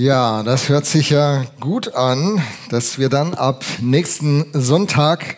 Ja, 0.00 0.42
das 0.42 0.70
hört 0.70 0.86
sich 0.86 1.10
ja 1.10 1.44
gut 1.60 1.94
an, 1.94 2.40
dass 2.70 2.98
wir 2.98 3.10
dann 3.10 3.34
ab 3.34 3.66
nächsten 3.82 4.46
Sonntag 4.54 5.36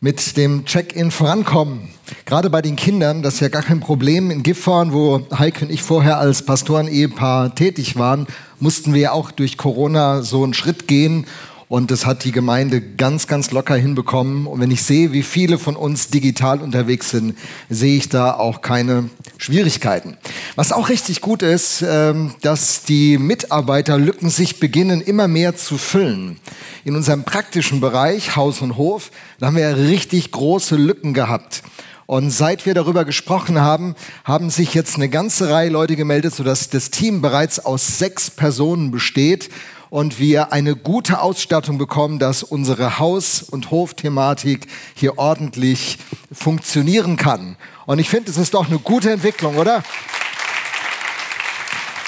mit 0.00 0.38
dem 0.38 0.64
Check-in 0.64 1.10
vorankommen. 1.10 1.90
Gerade 2.24 2.48
bei 2.48 2.62
den 2.62 2.74
Kindern, 2.74 3.22
das 3.22 3.34
ist 3.34 3.40
ja 3.40 3.48
gar 3.48 3.60
kein 3.60 3.80
Problem. 3.80 4.30
In 4.30 4.42
Gifhorn, 4.42 4.94
wo 4.94 5.26
Heike 5.38 5.66
und 5.66 5.70
ich 5.70 5.82
vorher 5.82 6.16
als 6.16 6.42
Pastoren-Ehepaar 6.42 7.54
tätig 7.54 7.98
waren, 7.98 8.26
mussten 8.60 8.94
wir 8.94 9.12
auch 9.12 9.30
durch 9.30 9.58
Corona 9.58 10.22
so 10.22 10.42
einen 10.42 10.54
Schritt 10.54 10.88
gehen 10.88 11.26
und 11.68 11.90
das 11.90 12.06
hat 12.06 12.24
die 12.24 12.32
Gemeinde 12.32 12.80
ganz, 12.80 13.26
ganz 13.26 13.50
locker 13.50 13.76
hinbekommen. 13.76 14.46
Und 14.46 14.60
wenn 14.60 14.70
ich 14.70 14.82
sehe, 14.82 15.12
wie 15.12 15.22
viele 15.22 15.58
von 15.58 15.76
uns 15.76 16.08
digital 16.08 16.60
unterwegs 16.60 17.10
sind, 17.10 17.36
sehe 17.68 17.98
ich 17.98 18.08
da 18.08 18.32
auch 18.32 18.62
keine 18.62 19.10
Schwierigkeiten. 19.36 20.16
Was 20.56 20.72
auch 20.72 20.88
richtig 20.88 21.20
gut 21.20 21.42
ist, 21.42 21.84
ähm, 21.86 22.34
dass 22.40 22.84
die 22.84 23.18
Mitarbeiterlücken 23.18 24.30
sich 24.30 24.60
beginnen 24.60 25.02
immer 25.02 25.28
mehr 25.28 25.56
zu 25.56 25.76
füllen. 25.76 26.40
In 26.84 26.96
unserem 26.96 27.24
praktischen 27.24 27.80
Bereich, 27.80 28.34
Haus 28.34 28.62
und 28.62 28.78
Hof, 28.78 29.10
da 29.38 29.48
haben 29.48 29.56
wir 29.56 29.76
richtig 29.76 30.32
große 30.32 30.76
Lücken 30.76 31.12
gehabt. 31.12 31.62
Und 32.06 32.30
seit 32.30 32.64
wir 32.64 32.72
darüber 32.72 33.04
gesprochen 33.04 33.60
haben, 33.60 33.94
haben 34.24 34.48
sich 34.48 34.72
jetzt 34.72 34.96
eine 34.96 35.10
ganze 35.10 35.50
Reihe 35.50 35.68
Leute 35.68 35.94
gemeldet, 35.94 36.34
sodass 36.34 36.70
das 36.70 36.88
Team 36.88 37.20
bereits 37.20 37.60
aus 37.60 37.98
sechs 37.98 38.30
Personen 38.30 38.90
besteht 38.90 39.50
und 39.90 40.18
wir 40.18 40.52
eine 40.52 40.76
gute 40.76 41.20
Ausstattung 41.20 41.78
bekommen, 41.78 42.18
dass 42.18 42.42
unsere 42.42 42.98
Haus- 42.98 43.42
und 43.42 43.70
Hofthematik 43.70 44.66
hier 44.94 45.18
ordentlich 45.18 45.98
funktionieren 46.32 47.16
kann. 47.16 47.56
Und 47.86 47.98
ich 47.98 48.08
finde, 48.08 48.30
es 48.30 48.36
ist 48.36 48.54
doch 48.54 48.68
eine 48.68 48.78
gute 48.78 49.10
Entwicklung, 49.10 49.56
oder? 49.56 49.82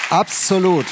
Absolut. 0.09 0.85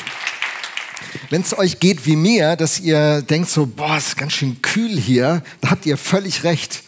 Wenn 1.29 1.41
es 1.41 1.57
euch 1.57 1.79
geht 1.79 2.05
wie 2.05 2.15
mir, 2.15 2.55
dass 2.55 2.79
ihr 2.79 3.21
denkt 3.21 3.49
so, 3.49 3.65
boah, 3.65 3.97
ist 3.97 4.17
ganz 4.17 4.33
schön 4.33 4.61
kühl 4.61 4.99
hier, 4.99 5.43
da 5.61 5.71
habt 5.71 5.85
ihr 5.85 5.97
völlig 5.97 6.43
recht. 6.43 6.83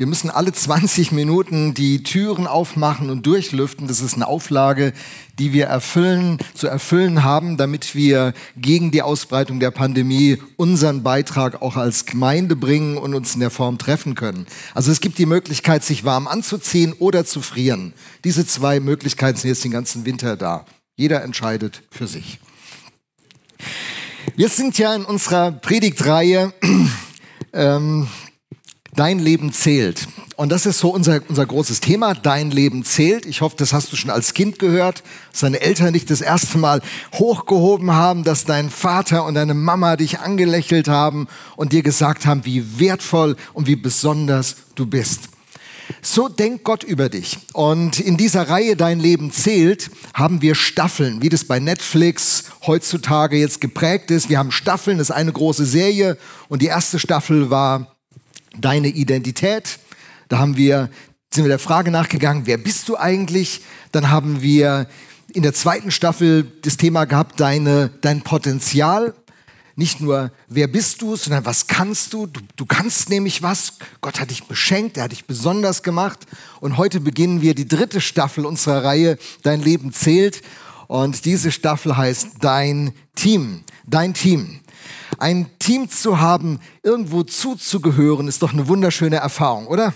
Wir 0.00 0.06
müssen 0.06 0.30
alle 0.30 0.52
20 0.52 1.10
Minuten 1.10 1.74
die 1.74 2.04
Türen 2.04 2.46
aufmachen 2.46 3.10
und 3.10 3.26
durchlüften. 3.26 3.88
Das 3.88 4.00
ist 4.00 4.14
eine 4.14 4.28
Auflage, 4.28 4.92
die 5.40 5.52
wir 5.52 5.66
erfüllen, 5.66 6.38
zu 6.54 6.68
erfüllen 6.68 7.24
haben, 7.24 7.56
damit 7.56 7.96
wir 7.96 8.32
gegen 8.56 8.92
die 8.92 9.02
Ausbreitung 9.02 9.58
der 9.58 9.72
Pandemie 9.72 10.38
unseren 10.54 11.02
Beitrag 11.02 11.62
auch 11.62 11.74
als 11.74 12.06
Gemeinde 12.06 12.54
bringen 12.54 12.96
und 12.96 13.12
uns 13.12 13.34
in 13.34 13.40
der 13.40 13.50
Form 13.50 13.76
treffen 13.76 14.14
können. 14.14 14.46
Also 14.72 14.92
es 14.92 15.00
gibt 15.00 15.18
die 15.18 15.26
Möglichkeit, 15.26 15.82
sich 15.82 16.04
warm 16.04 16.28
anzuziehen 16.28 16.92
oder 16.92 17.24
zu 17.24 17.40
frieren. 17.40 17.92
Diese 18.22 18.46
zwei 18.46 18.78
Möglichkeiten 18.78 19.36
sind 19.36 19.48
jetzt 19.48 19.64
den 19.64 19.72
ganzen 19.72 20.06
Winter 20.06 20.36
da. 20.36 20.64
Jeder 20.94 21.24
entscheidet 21.24 21.82
für 21.90 22.06
sich. 22.06 22.38
Wir 24.36 24.48
sind 24.48 24.78
ja 24.78 24.94
in 24.94 25.04
unserer 25.04 25.50
Predigtreihe 25.50 26.52
ähm, 27.52 28.06
Dein 28.98 29.20
Leben 29.20 29.52
zählt. 29.52 30.08
Und 30.34 30.50
das 30.50 30.66
ist 30.66 30.80
so 30.80 30.92
unser, 30.92 31.20
unser 31.28 31.46
großes 31.46 31.78
Thema. 31.78 32.14
Dein 32.14 32.50
Leben 32.50 32.84
zählt. 32.84 33.26
Ich 33.26 33.42
hoffe, 33.42 33.54
das 33.56 33.72
hast 33.72 33.92
du 33.92 33.96
schon 33.96 34.10
als 34.10 34.34
Kind 34.34 34.58
gehört, 34.58 35.04
dass 35.30 35.42
deine 35.42 35.60
Eltern 35.60 35.92
dich 35.92 36.04
das 36.04 36.20
erste 36.20 36.58
Mal 36.58 36.82
hochgehoben 37.14 37.92
haben, 37.92 38.24
dass 38.24 38.44
dein 38.44 38.70
Vater 38.70 39.24
und 39.24 39.34
deine 39.34 39.54
Mama 39.54 39.94
dich 39.94 40.18
angelächelt 40.18 40.88
haben 40.88 41.28
und 41.54 41.72
dir 41.72 41.84
gesagt 41.84 42.26
haben, 42.26 42.44
wie 42.44 42.80
wertvoll 42.80 43.36
und 43.52 43.68
wie 43.68 43.76
besonders 43.76 44.56
du 44.74 44.84
bist. 44.84 45.28
So 46.02 46.28
denkt 46.28 46.64
Gott 46.64 46.82
über 46.82 47.08
dich. 47.08 47.38
Und 47.52 48.00
in 48.00 48.16
dieser 48.16 48.48
Reihe 48.48 48.74
Dein 48.74 48.98
Leben 48.98 49.30
zählt 49.30 49.92
haben 50.12 50.42
wir 50.42 50.56
Staffeln, 50.56 51.22
wie 51.22 51.28
das 51.28 51.44
bei 51.44 51.60
Netflix 51.60 52.46
heutzutage 52.66 53.36
jetzt 53.36 53.60
geprägt 53.60 54.10
ist. 54.10 54.28
Wir 54.28 54.40
haben 54.40 54.50
Staffeln, 54.50 54.98
das 54.98 55.10
ist 55.10 55.14
eine 55.14 55.32
große 55.32 55.66
Serie. 55.66 56.18
Und 56.48 56.62
die 56.62 56.66
erste 56.66 56.98
Staffel 56.98 57.48
war 57.48 57.94
deine 58.60 58.88
Identität. 58.88 59.78
Da 60.28 60.38
haben 60.38 60.56
wir, 60.56 60.90
sind 61.32 61.44
wir 61.44 61.48
der 61.48 61.58
Frage 61.58 61.90
nachgegangen, 61.90 62.46
wer 62.46 62.58
bist 62.58 62.88
du 62.88 62.96
eigentlich? 62.96 63.62
Dann 63.92 64.10
haben 64.10 64.42
wir 64.42 64.88
in 65.32 65.42
der 65.42 65.54
zweiten 65.54 65.90
Staffel 65.90 66.50
das 66.62 66.76
Thema 66.76 67.04
gehabt, 67.04 67.40
deine, 67.40 67.90
dein 68.00 68.22
Potenzial. 68.22 69.14
Nicht 69.76 70.00
nur, 70.00 70.32
wer 70.48 70.66
bist 70.66 71.02
du, 71.02 71.14
sondern 71.14 71.44
was 71.44 71.68
kannst 71.68 72.12
du? 72.12 72.26
du? 72.26 72.40
Du 72.56 72.66
kannst 72.66 73.10
nämlich 73.10 73.42
was. 73.42 73.74
Gott 74.00 74.20
hat 74.20 74.30
dich 74.30 74.44
beschenkt, 74.44 74.96
er 74.96 75.04
hat 75.04 75.12
dich 75.12 75.26
besonders 75.26 75.84
gemacht. 75.84 76.18
Und 76.60 76.78
heute 76.78 76.98
beginnen 76.98 77.42
wir 77.42 77.54
die 77.54 77.68
dritte 77.68 78.00
Staffel 78.00 78.44
unserer 78.44 78.82
Reihe, 78.82 79.18
Dein 79.44 79.62
Leben 79.62 79.92
zählt. 79.92 80.42
Und 80.88 81.26
diese 81.26 81.52
Staffel 81.52 81.96
heißt 81.96 82.38
Dein 82.40 82.92
Team. 83.14 83.62
Dein 83.86 84.14
Team. 84.14 84.60
Ein 85.18 85.46
Team 85.58 85.90
zu 85.90 86.20
haben, 86.20 86.60
irgendwo 86.82 87.24
zuzugehören, 87.24 88.28
ist 88.28 88.42
doch 88.42 88.52
eine 88.52 88.68
wunderschöne 88.68 89.16
Erfahrung, 89.16 89.66
oder? 89.66 89.92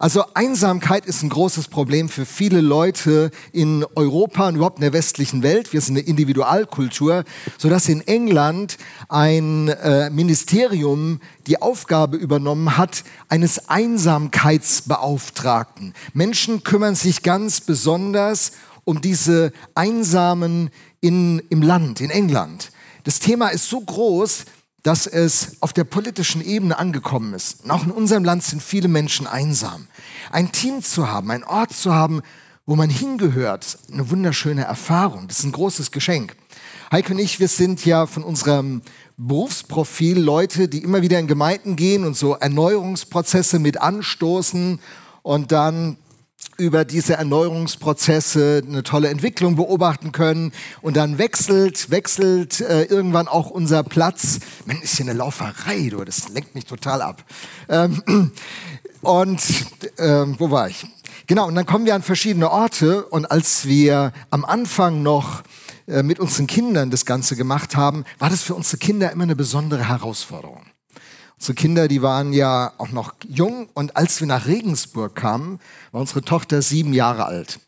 Also 0.00 0.22
Einsamkeit 0.34 1.06
ist 1.06 1.24
ein 1.24 1.28
großes 1.28 1.66
Problem 1.68 2.08
für 2.08 2.24
viele 2.24 2.60
Leute 2.60 3.32
in 3.52 3.84
Europa 3.96 4.46
und 4.46 4.54
überhaupt 4.54 4.78
in 4.78 4.82
der 4.82 4.92
westlichen 4.92 5.42
Welt. 5.42 5.72
Wir 5.72 5.80
sind 5.80 5.98
eine 5.98 6.06
Individualkultur, 6.06 7.24
sodass 7.58 7.88
in 7.88 8.06
England 8.06 8.78
ein 9.08 9.66
äh, 9.68 10.08
Ministerium 10.10 11.20
die 11.48 11.60
Aufgabe 11.60 12.16
übernommen 12.16 12.76
hat 12.76 13.02
eines 13.28 13.68
Einsamkeitsbeauftragten. 13.68 15.94
Menschen 16.12 16.62
kümmern 16.62 16.94
sich 16.94 17.24
ganz 17.24 17.60
besonders 17.60 18.52
um 18.84 19.00
diese 19.00 19.52
Einsamen 19.74 20.70
in, 21.00 21.42
im 21.50 21.60
Land, 21.60 22.00
in 22.00 22.10
England. 22.10 22.70
Das 23.08 23.20
Thema 23.20 23.48
ist 23.48 23.70
so 23.70 23.80
groß, 23.80 24.44
dass 24.82 25.06
es 25.06 25.56
auf 25.60 25.72
der 25.72 25.84
politischen 25.84 26.44
Ebene 26.44 26.78
angekommen 26.78 27.32
ist. 27.32 27.64
Und 27.64 27.70
auch 27.70 27.82
in 27.82 27.90
unserem 27.90 28.22
Land 28.22 28.42
sind 28.42 28.62
viele 28.62 28.88
Menschen 28.88 29.26
einsam. 29.26 29.86
Ein 30.30 30.52
Team 30.52 30.82
zu 30.82 31.08
haben, 31.08 31.30
ein 31.30 31.42
Ort 31.42 31.72
zu 31.72 31.94
haben, 31.94 32.20
wo 32.66 32.76
man 32.76 32.90
hingehört, 32.90 33.78
eine 33.90 34.10
wunderschöne 34.10 34.64
Erfahrung. 34.64 35.26
Das 35.26 35.38
ist 35.38 35.46
ein 35.46 35.52
großes 35.52 35.90
Geschenk. 35.90 36.36
Heike 36.92 37.14
und 37.14 37.18
ich, 37.18 37.40
wir 37.40 37.48
sind 37.48 37.82
ja 37.86 38.06
von 38.06 38.22
unserem 38.22 38.82
Berufsprofil 39.16 40.18
Leute, 40.20 40.68
die 40.68 40.82
immer 40.82 41.00
wieder 41.00 41.18
in 41.18 41.28
Gemeinden 41.28 41.76
gehen 41.76 42.04
und 42.04 42.14
so 42.14 42.34
Erneuerungsprozesse 42.34 43.58
mit 43.58 43.80
anstoßen 43.80 44.80
und 45.22 45.50
dann 45.50 45.96
über 46.56 46.84
diese 46.84 47.14
Erneuerungsprozesse 47.14 48.62
eine 48.66 48.82
tolle 48.82 49.08
Entwicklung 49.08 49.56
beobachten 49.56 50.12
können. 50.12 50.52
Und 50.82 50.96
dann 50.96 51.18
wechselt, 51.18 51.90
wechselt 51.90 52.60
äh, 52.60 52.84
irgendwann 52.84 53.28
auch 53.28 53.50
unser 53.50 53.82
Platz. 53.84 54.40
Man 54.66 54.80
ist 54.80 54.96
hier 54.96 55.06
eine 55.06 55.14
Lauferei, 55.14 55.88
du, 55.90 56.04
das 56.04 56.28
lenkt 56.28 56.54
mich 56.54 56.64
total 56.64 57.02
ab. 57.02 57.24
Ähm, 57.68 58.32
und 59.02 59.40
ähm, 59.98 60.34
wo 60.38 60.50
war 60.50 60.68
ich? 60.68 60.84
Genau, 61.28 61.46
und 61.46 61.54
dann 61.54 61.66
kommen 61.66 61.84
wir 61.84 61.94
an 61.94 62.02
verschiedene 62.02 62.50
Orte. 62.50 63.04
Und 63.04 63.30
als 63.30 63.66
wir 63.66 64.12
am 64.30 64.44
Anfang 64.44 65.02
noch 65.02 65.42
äh, 65.86 66.02
mit 66.02 66.18
unseren 66.20 66.46
Kindern 66.46 66.90
das 66.90 67.04
Ganze 67.04 67.36
gemacht 67.36 67.76
haben, 67.76 68.04
war 68.18 68.30
das 68.30 68.42
für 68.42 68.54
unsere 68.54 68.78
Kinder 68.78 69.12
immer 69.12 69.24
eine 69.24 69.36
besondere 69.36 69.88
Herausforderung. 69.88 70.62
Unsere 71.38 71.54
Kinder, 71.54 71.86
die 71.86 72.02
waren 72.02 72.32
ja 72.32 72.72
auch 72.78 72.90
noch 72.90 73.14
jung 73.28 73.68
und 73.72 73.96
als 73.96 74.20
wir 74.20 74.26
nach 74.26 74.46
Regensburg 74.46 75.14
kamen, 75.14 75.60
war 75.92 76.00
unsere 76.00 76.22
Tochter 76.22 76.62
sieben 76.62 76.92
Jahre 76.92 77.26
alt. 77.26 77.60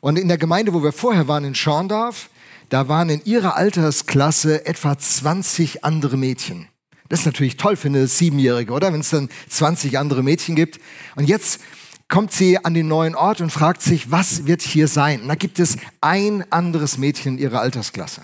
Und 0.00 0.18
in 0.18 0.28
der 0.28 0.38
Gemeinde, 0.38 0.72
wo 0.72 0.82
wir 0.82 0.92
vorher 0.92 1.28
waren, 1.28 1.44
in 1.44 1.54
Schorndorf, 1.54 2.30
da 2.70 2.88
waren 2.88 3.10
in 3.10 3.22
ihrer 3.24 3.56
Altersklasse 3.56 4.64
etwa 4.64 4.98
20 4.98 5.84
andere 5.84 6.16
Mädchen. 6.16 6.68
Das 7.10 7.20
ist 7.20 7.26
natürlich 7.26 7.58
toll 7.58 7.76
für 7.76 7.88
eine 7.88 8.06
Siebenjährige, 8.06 8.72
oder? 8.72 8.92
Wenn 8.92 9.00
es 9.00 9.10
dann 9.10 9.28
20 9.48 9.98
andere 9.98 10.22
Mädchen 10.22 10.54
gibt. 10.54 10.80
Und 11.16 11.28
jetzt 11.28 11.60
kommt 12.08 12.32
sie 12.32 12.64
an 12.64 12.72
den 12.72 12.88
neuen 12.88 13.14
Ort 13.14 13.42
und 13.42 13.50
fragt 13.50 13.82
sich, 13.82 14.10
was 14.10 14.46
wird 14.46 14.62
hier 14.62 14.88
sein? 14.88 15.22
Und 15.22 15.28
da 15.28 15.34
gibt 15.34 15.58
es 15.58 15.76
ein 16.00 16.50
anderes 16.50 16.96
Mädchen 16.96 17.34
in 17.34 17.42
ihrer 17.42 17.60
Altersklasse. 17.60 18.22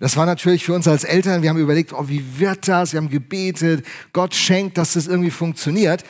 Das 0.00 0.16
war 0.16 0.26
natürlich 0.26 0.64
für 0.64 0.74
uns 0.74 0.86
als 0.86 1.04
Eltern, 1.04 1.42
wir 1.42 1.50
haben 1.50 1.58
überlegt, 1.58 1.92
oh, 1.92 2.08
wie 2.08 2.38
wird 2.38 2.68
das? 2.68 2.92
Wir 2.92 2.98
haben 2.98 3.10
gebetet, 3.10 3.84
Gott 4.12 4.34
schenkt, 4.34 4.78
dass 4.78 4.92
das 4.92 5.06
irgendwie 5.06 5.30
funktioniert. 5.30 6.04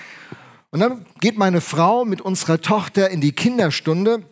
Und 0.71 0.81
dann 0.81 1.07
geht 1.21 1.39
meine 1.39 1.63
Frau 1.63 2.05
mit 2.05 2.21
unserer 2.21 2.61
Tochter 2.61 3.09
in 3.11 3.23
die 3.23 3.33
Kinderstunde 3.33 4.23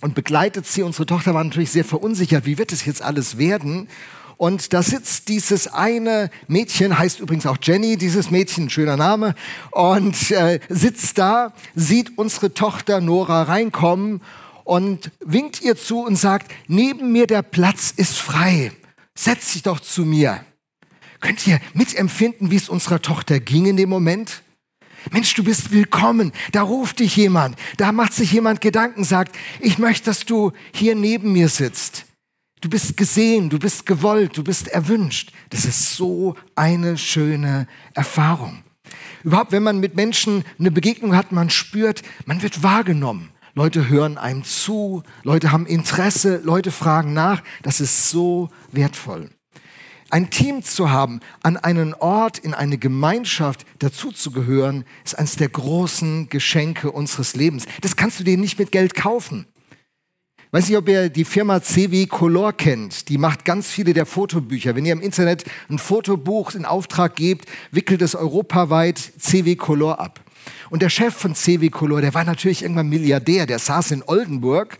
und 0.00 0.14
begleitet 0.14 0.66
sie. 0.66 0.82
Unsere 0.82 1.06
Tochter 1.06 1.34
war 1.34 1.42
natürlich 1.42 1.72
sehr 1.72 1.84
verunsichert, 1.84 2.46
wie 2.46 2.58
wird 2.58 2.72
es 2.72 2.84
jetzt 2.84 3.02
alles 3.02 3.38
werden? 3.38 3.88
Und 4.36 4.72
da 4.72 4.82
sitzt 4.82 5.28
dieses 5.28 5.68
eine 5.68 6.30
Mädchen, 6.48 6.98
heißt 6.98 7.20
übrigens 7.20 7.46
auch 7.46 7.58
Jenny, 7.62 7.96
dieses 7.96 8.30
Mädchen, 8.30 8.70
schöner 8.70 8.96
Name, 8.96 9.34
und 9.70 10.30
äh, 10.30 10.58
sitzt 10.68 11.18
da, 11.18 11.52
sieht 11.74 12.18
unsere 12.18 12.54
Tochter 12.54 13.00
Nora 13.00 13.42
reinkommen 13.42 14.20
und 14.64 15.10
winkt 15.20 15.62
ihr 15.62 15.76
zu 15.76 16.04
und 16.04 16.16
sagt, 16.16 16.50
neben 16.66 17.12
mir 17.12 17.26
der 17.26 17.42
Platz 17.42 17.92
ist 17.96 18.18
frei 18.18 18.72
setz 19.14 19.52
dich 19.52 19.62
doch 19.62 19.80
zu 19.80 20.04
mir. 20.04 20.44
Könnt 21.20 21.46
ihr 21.46 21.60
mitempfinden, 21.74 22.50
wie 22.50 22.56
es 22.56 22.68
unserer 22.68 23.00
Tochter 23.00 23.38
ging 23.40 23.66
in 23.66 23.76
dem 23.76 23.88
Moment? 23.88 24.42
Mensch, 25.10 25.34
du 25.34 25.42
bist 25.42 25.72
willkommen. 25.72 26.32
Da 26.52 26.62
ruft 26.62 27.00
dich 27.00 27.16
jemand. 27.16 27.56
Da 27.76 27.92
macht 27.92 28.12
sich 28.12 28.32
jemand 28.32 28.60
Gedanken, 28.60 29.04
sagt, 29.04 29.36
ich 29.60 29.78
möchte, 29.78 30.06
dass 30.06 30.24
du 30.24 30.52
hier 30.72 30.94
neben 30.94 31.32
mir 31.32 31.48
sitzt. 31.48 32.06
Du 32.60 32.68
bist 32.68 32.96
gesehen, 32.96 33.50
du 33.50 33.58
bist 33.58 33.86
gewollt, 33.86 34.36
du 34.36 34.44
bist 34.44 34.68
erwünscht. 34.68 35.32
Das 35.50 35.64
ist 35.64 35.96
so 35.96 36.36
eine 36.54 36.96
schöne 36.96 37.66
Erfahrung. 37.94 38.62
Überhaupt, 39.24 39.50
wenn 39.50 39.64
man 39.64 39.80
mit 39.80 39.96
Menschen 39.96 40.44
eine 40.58 40.70
Begegnung 40.70 41.16
hat, 41.16 41.32
man 41.32 41.50
spürt, 41.50 42.02
man 42.24 42.42
wird 42.42 42.62
wahrgenommen. 42.62 43.31
Leute 43.54 43.88
hören 43.88 44.16
einem 44.16 44.44
zu, 44.44 45.02
Leute 45.24 45.52
haben 45.52 45.66
Interesse, 45.66 46.40
Leute 46.42 46.70
fragen 46.70 47.12
nach. 47.12 47.42
Das 47.62 47.80
ist 47.80 48.08
so 48.08 48.48
wertvoll. 48.70 49.28
Ein 50.08 50.30
Team 50.30 50.62
zu 50.62 50.90
haben, 50.90 51.20
an 51.42 51.56
einen 51.56 51.94
Ort, 51.94 52.38
in 52.38 52.54
eine 52.54 52.78
Gemeinschaft 52.78 53.66
dazuzugehören, 53.78 54.84
ist 55.04 55.18
eines 55.18 55.36
der 55.36 55.48
großen 55.48 56.28
Geschenke 56.28 56.90
unseres 56.92 57.34
Lebens. 57.34 57.64
Das 57.80 57.96
kannst 57.96 58.20
du 58.20 58.24
dir 58.24 58.36
nicht 58.36 58.58
mit 58.58 58.72
Geld 58.72 58.94
kaufen. 58.94 59.46
Weiß 60.50 60.68
nicht, 60.68 60.76
ob 60.76 60.86
ihr 60.88 61.08
die 61.08 61.24
Firma 61.24 61.62
CW 61.62 62.04
Color 62.06 62.52
kennt. 62.52 63.08
Die 63.08 63.16
macht 63.16 63.46
ganz 63.46 63.70
viele 63.70 63.94
der 63.94 64.04
Fotobücher. 64.04 64.76
Wenn 64.76 64.84
ihr 64.84 64.92
im 64.92 65.00
Internet 65.00 65.44
ein 65.70 65.78
Fotobuch 65.78 66.54
in 66.54 66.66
Auftrag 66.66 67.16
gebt, 67.16 67.48
wickelt 67.70 68.02
es 68.02 68.14
europaweit 68.14 68.98
CW 69.18 69.56
Color 69.56 69.98
ab. 69.98 70.20
Und 70.70 70.82
der 70.82 70.88
Chef 70.88 71.14
von 71.14 71.34
CW 71.34 71.68
Color, 71.70 72.00
der 72.00 72.14
war 72.14 72.24
natürlich 72.24 72.62
irgendwann 72.62 72.88
Milliardär. 72.88 73.46
Der 73.46 73.58
saß 73.58 73.90
in 73.90 74.02
Oldenburg. 74.06 74.78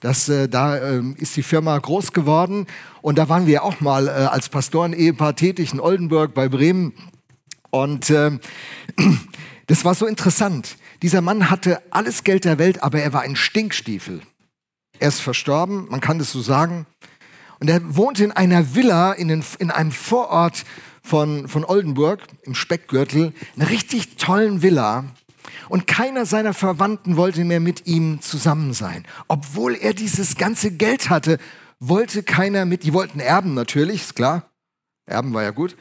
Das, 0.00 0.28
äh, 0.28 0.48
da 0.48 0.76
äh, 0.76 1.02
ist 1.16 1.36
die 1.36 1.42
Firma 1.42 1.76
groß 1.76 2.12
geworden. 2.12 2.66
Und 3.02 3.18
da 3.18 3.28
waren 3.28 3.46
wir 3.46 3.64
auch 3.64 3.80
mal 3.80 4.06
äh, 4.06 4.10
als 4.10 4.48
Pastoren-Ehepaar 4.48 5.36
tätig 5.36 5.72
in 5.72 5.80
Oldenburg 5.80 6.34
bei 6.34 6.48
Bremen. 6.48 6.92
Und 7.70 8.10
äh, 8.10 8.38
das 9.66 9.84
war 9.84 9.94
so 9.94 10.06
interessant. 10.06 10.76
Dieser 11.02 11.20
Mann 11.20 11.50
hatte 11.50 11.82
alles 11.90 12.24
Geld 12.24 12.44
der 12.44 12.58
Welt, 12.58 12.82
aber 12.82 13.00
er 13.00 13.12
war 13.12 13.22
ein 13.22 13.36
Stinkstiefel. 13.36 14.22
Er 14.98 15.08
ist 15.08 15.20
verstorben, 15.20 15.86
man 15.90 16.00
kann 16.00 16.18
das 16.18 16.32
so 16.32 16.40
sagen. 16.40 16.86
Und 17.60 17.68
er 17.68 17.96
wohnte 17.96 18.24
in 18.24 18.32
einer 18.32 18.74
Villa 18.74 19.12
in, 19.12 19.28
den, 19.28 19.44
in 19.58 19.70
einem 19.70 19.92
Vorort 19.92 20.64
von, 21.02 21.48
von 21.48 21.64
Oldenburg, 21.64 22.22
im 22.42 22.54
Speckgürtel, 22.54 23.32
einer 23.56 23.70
richtig 23.70 24.16
tollen 24.16 24.62
Villa. 24.62 25.04
Und 25.68 25.86
keiner 25.86 26.26
seiner 26.26 26.54
Verwandten 26.54 27.16
wollte 27.16 27.44
mehr 27.44 27.60
mit 27.60 27.86
ihm 27.86 28.20
zusammen 28.20 28.72
sein. 28.72 29.04
Obwohl 29.28 29.74
er 29.74 29.94
dieses 29.94 30.36
ganze 30.36 30.70
Geld 30.70 31.10
hatte, 31.10 31.38
wollte 31.80 32.22
keiner 32.22 32.64
mit, 32.64 32.84
die 32.84 32.92
wollten 32.92 33.20
erben 33.20 33.54
natürlich, 33.54 34.02
ist 34.02 34.14
klar. 34.14 34.50
Erben 35.06 35.32
war 35.32 35.42
ja 35.42 35.50
gut. 35.50 35.76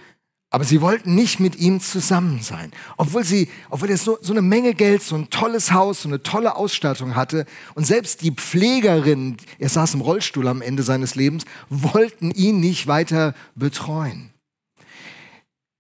Aber 0.50 0.64
sie 0.64 0.80
wollten 0.80 1.14
nicht 1.14 1.42
mit 1.42 1.58
ihm 1.58 1.82
zusammen 1.82 2.42
sein. 2.42 2.72
Obwohl, 2.96 3.26
sie, 3.26 3.50
obwohl 3.70 3.90
er 3.90 3.98
so, 3.98 4.18
so 4.22 4.32
eine 4.32 4.42
Menge 4.42 4.74
Geld, 4.74 5.04
so 5.04 5.16
ein 5.16 5.30
tolles 5.30 5.74
Haus, 5.74 6.04
so 6.04 6.10
eine 6.10 6.24
tolle 6.24 6.56
Ausstattung 6.56 7.16
hatte. 7.16 7.46
Und 7.76 7.86
selbst 7.86 8.22
die 8.22 8.32
Pflegerin, 8.32 9.36
er 9.60 9.68
saß 9.68 9.96
im 9.96 10.02
Rollstuhl 10.02 10.48
am 10.48 10.62
Ende 10.62 10.84
seines 10.84 11.16
Lebens, 11.16 11.44
wollten 11.70 12.32
ihn 12.32 12.62
nicht 12.62 12.88
weiter 12.88 13.36
betreuen. 13.56 14.30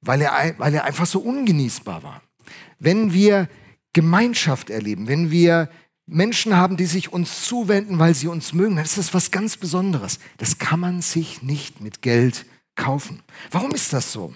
Weil 0.01 0.21
er, 0.21 0.55
weil 0.57 0.73
er 0.73 0.85
einfach 0.85 1.05
so 1.05 1.19
ungenießbar 1.19 2.03
war. 2.03 2.21
Wenn 2.79 3.13
wir 3.13 3.49
Gemeinschaft 3.93 4.69
erleben, 4.69 5.07
wenn 5.07 5.31
wir 5.31 5.69
Menschen 6.05 6.55
haben, 6.55 6.77
die 6.77 6.85
sich 6.85 7.11
uns 7.11 7.45
zuwenden, 7.45 7.99
weil 7.99 8.13
sie 8.13 8.27
uns 8.27 8.53
mögen, 8.53 8.75
dann 8.75 8.85
ist 8.85 8.97
das 8.97 9.13
was 9.13 9.31
ganz 9.31 9.57
Besonderes. 9.57 10.19
Das 10.37 10.57
kann 10.57 10.79
man 10.79 11.01
sich 11.01 11.41
nicht 11.41 11.81
mit 11.81 12.01
Geld 12.01 12.45
kaufen. 12.75 13.23
Warum 13.51 13.71
ist 13.71 13.91
das 13.91 14.11
so? 14.11 14.33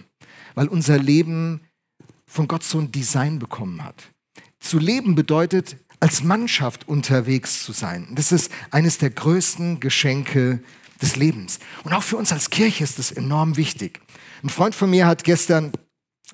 weil 0.55 0.67
unser 0.67 0.97
Leben 0.97 1.61
von 2.25 2.47
Gott 2.47 2.63
so 2.63 2.79
ein 2.79 2.91
Design 2.91 3.39
bekommen 3.39 3.83
hat. 3.83 4.09
Zu 4.59 4.79
leben 4.79 5.15
bedeutet, 5.15 5.77
als 5.99 6.23
Mannschaft 6.23 6.87
unterwegs 6.87 7.63
zu 7.63 7.73
sein. 7.73 8.07
Das 8.15 8.31
ist 8.31 8.51
eines 8.71 8.97
der 8.97 9.09
größten 9.09 9.79
Geschenke 9.79 10.63
des 11.01 11.15
Lebens. 11.15 11.59
Und 11.83 11.93
auch 11.93 12.03
für 12.03 12.17
uns 12.17 12.31
als 12.31 12.49
Kirche 12.49 12.83
ist 12.83 12.99
das 12.99 13.11
enorm 13.11 13.57
wichtig. 13.57 14.01
Ein 14.43 14.49
Freund 14.49 14.75
von 14.75 14.89
mir 14.89 15.05
hat 15.07 15.23
gestern 15.23 15.71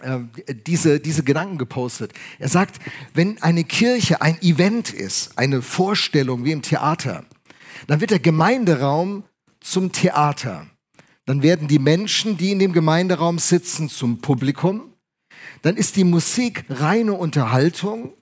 äh, 0.02 0.20
diese, 0.66 1.00
diese 1.00 1.24
Gedanken 1.24 1.58
gepostet. 1.58 2.14
Er 2.40 2.50
sagt, 2.50 2.80
wenn 3.14 3.42
eine 3.42 3.64
Kirche 3.64 4.22
ein 4.22 4.42
Event 4.42 4.94
ist, 4.94 5.38
eine 5.38 5.62
Vorstellung 5.62 6.46
wie 6.46 6.52
im 6.52 6.62
Theater, 6.62 7.26
dann 7.88 8.00
wird 8.00 8.12
der 8.12 8.20
Gemeinderaum 8.20 9.24
zum 9.60 9.92
Theater. 9.92 10.68
Dann 11.26 11.42
werden 11.44 11.68
die 11.68 11.80
Menschen, 11.80 12.38
die 12.38 12.52
in 12.52 12.60
dem 12.60 12.74
Gemeinderaum 12.74 13.40
sitzen, 13.40 13.90
zum 13.90 14.22
Publikum. 14.22 14.94
Dann 15.62 15.76
ist 15.76 15.98
die 15.98 16.06
Musik 16.06 16.64
reine 16.70 17.14
Unterhaltung. 17.14 18.14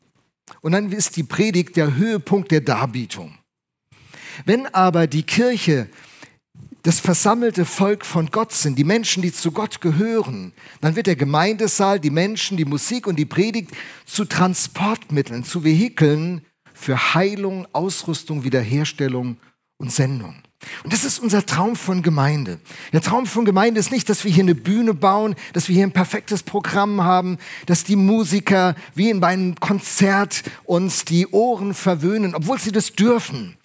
Und 0.61 0.71
dann 0.71 0.91
ist 0.91 1.15
die 1.17 1.23
Predigt 1.23 1.75
der 1.75 1.95
Höhepunkt 1.95 2.51
der 2.51 2.61
Darbietung. 2.61 3.37
Wenn 4.45 4.67
aber 4.67 5.07
die 5.07 5.23
Kirche 5.23 5.87
das 6.85 6.99
versammelte 6.99 7.65
Volk 7.65 8.05
von 8.05 8.27
Gott 8.27 8.53
sind, 8.53 8.77
die 8.77 8.83
Menschen, 8.83 9.23
die 9.23 9.33
zu 9.33 9.51
Gott 9.51 9.81
gehören, 9.81 10.53
dann 10.81 10.95
wird 10.95 11.07
der 11.07 11.15
Gemeindesaal, 11.15 11.99
die 11.99 12.11
Menschen, 12.11 12.57
die 12.57 12.65
Musik 12.65 13.07
und 13.07 13.15
die 13.15 13.25
Predigt 13.25 13.71
zu 14.05 14.23
Transportmitteln, 14.23 15.43
zu 15.43 15.63
Vehikeln 15.63 16.45
für 16.75 17.15
Heilung, 17.15 17.67
Ausrüstung, 17.71 18.43
Wiederherstellung 18.43 19.37
und 19.77 19.91
Sendung. 19.91 20.35
Und 20.83 20.93
das 20.93 21.03
ist 21.03 21.17
unser 21.17 21.43
Traum 21.43 21.75
von 21.75 22.03
Gemeinde. 22.03 22.59
Der 22.93 23.01
Traum 23.01 23.25
von 23.25 23.45
Gemeinde 23.45 23.79
ist 23.79 23.91
nicht, 23.91 24.07
dass 24.07 24.23
wir 24.23 24.31
hier 24.31 24.43
eine 24.43 24.53
Bühne 24.53 24.93
bauen, 24.93 25.33
dass 25.53 25.67
wir 25.67 25.75
hier 25.75 25.87
ein 25.87 25.91
perfektes 25.91 26.43
Programm 26.43 27.03
haben, 27.03 27.39
dass 27.65 27.83
die 27.83 27.95
Musiker 27.95 28.75
wie 28.93 29.09
in 29.09 29.23
einem 29.23 29.55
Konzert 29.55 30.43
uns 30.65 31.03
die 31.03 31.25
Ohren 31.27 31.73
verwöhnen, 31.73 32.35
obwohl 32.35 32.59
sie 32.59 32.71
das 32.71 32.93
dürfen. 32.93 33.57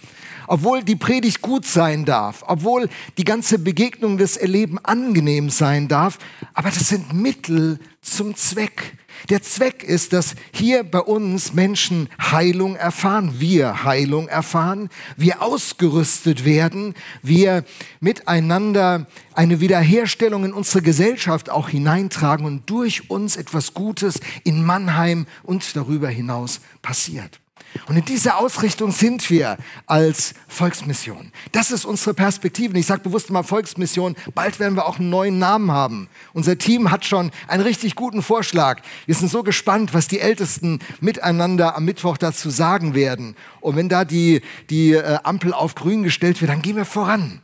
Obwohl 0.53 0.83
die 0.83 0.97
Predigt 0.97 1.43
gut 1.43 1.65
sein 1.65 2.05
darf, 2.05 2.43
obwohl 2.45 2.89
die 3.19 3.23
ganze 3.23 3.57
Begegnung, 3.57 4.19
das 4.19 4.37
Erleben 4.37 4.85
angenehm 4.85 5.49
sein 5.49 5.87
darf, 5.87 6.19
aber 6.55 6.71
das 6.71 6.89
sind 6.89 7.13
Mittel 7.13 7.79
zum 8.03 8.35
Zweck. 8.35 8.99
Der 9.29 9.45
Zweck 9.45 9.85
ist, 9.85 10.13
dass 10.13 10.35
hier 10.53 10.83
bei 10.83 10.99
uns 10.99 11.55
Menschen 11.55 12.09
Heilung 12.21 12.75
erfahren, 12.75 13.37
wir 13.39 13.85
Heilung 13.85 14.27
erfahren, 14.27 14.89
wir 15.17 15.41
ausgerüstet 15.41 16.45
werden, 16.45 16.95
wir 17.23 17.65
miteinander 18.01 19.07
eine 19.35 19.61
Wiederherstellung 19.61 20.47
in 20.47 20.53
unsere 20.53 20.83
Gesellschaft 20.83 21.49
auch 21.49 21.69
hineintragen 21.69 22.45
und 22.45 22.69
durch 22.69 23.09
uns 23.09 23.37
etwas 23.37 23.73
Gutes 23.73 24.19
in 24.43 24.65
Mannheim 24.65 25.29
und 25.45 25.77
darüber 25.77 26.09
hinaus 26.09 26.61
passiert. 26.83 27.39
Und 27.87 27.97
in 27.97 28.05
dieser 28.05 28.39
Ausrichtung 28.39 28.93
sind 28.93 29.29
wir 29.31 29.57
als 29.87 30.35
Volksmission. 30.49 31.33
Das 31.53 31.71
ist 31.71 31.85
unsere 31.85 32.15
Perspektive. 32.15 32.71
Und 32.71 32.81
ich 32.81 32.87
sage 32.87 33.03
bewusst 33.03 33.31
mal 33.31 33.43
Volksmission. 33.43 34.17
Bald 34.35 34.59
werden 34.59 34.77
wir 34.77 34.87
auch 34.87 34.99
einen 34.99 35.11
neuen 35.11 35.39
Namen 35.39 35.71
haben. 35.71 36.09
Unser 36.33 36.59
Team 36.59 36.91
hat 36.91 37.05
schon 37.05 37.31
einen 37.49 37.63
richtig 37.63 37.95
guten 37.95 38.23
Vorschlag. 38.23 38.81
Wir 39.07 39.15
sind 39.15 39.31
so 39.31 39.43
gespannt, 39.43 39.95
was 39.95 40.09
die 40.09 40.21
Ältesten 40.21 40.81
miteinander 41.01 41.77
am 41.77 41.85
Mittwoch 41.85 42.17
dazu 42.17 42.51
sagen 42.51 42.95
werden. 42.95 43.37
Und 43.61 43.77
wenn 43.77 43.89
da 43.89 44.05
die, 44.05 44.43
die 44.69 44.93
äh, 44.93 45.19
Ampel 45.23 45.53
auf 45.53 45.75
grün 45.75 46.03
gestellt 46.03 46.41
wird, 46.41 46.51
dann 46.51 46.63
gehen 46.63 46.77
wir 46.77 46.85
voran. 46.85 47.41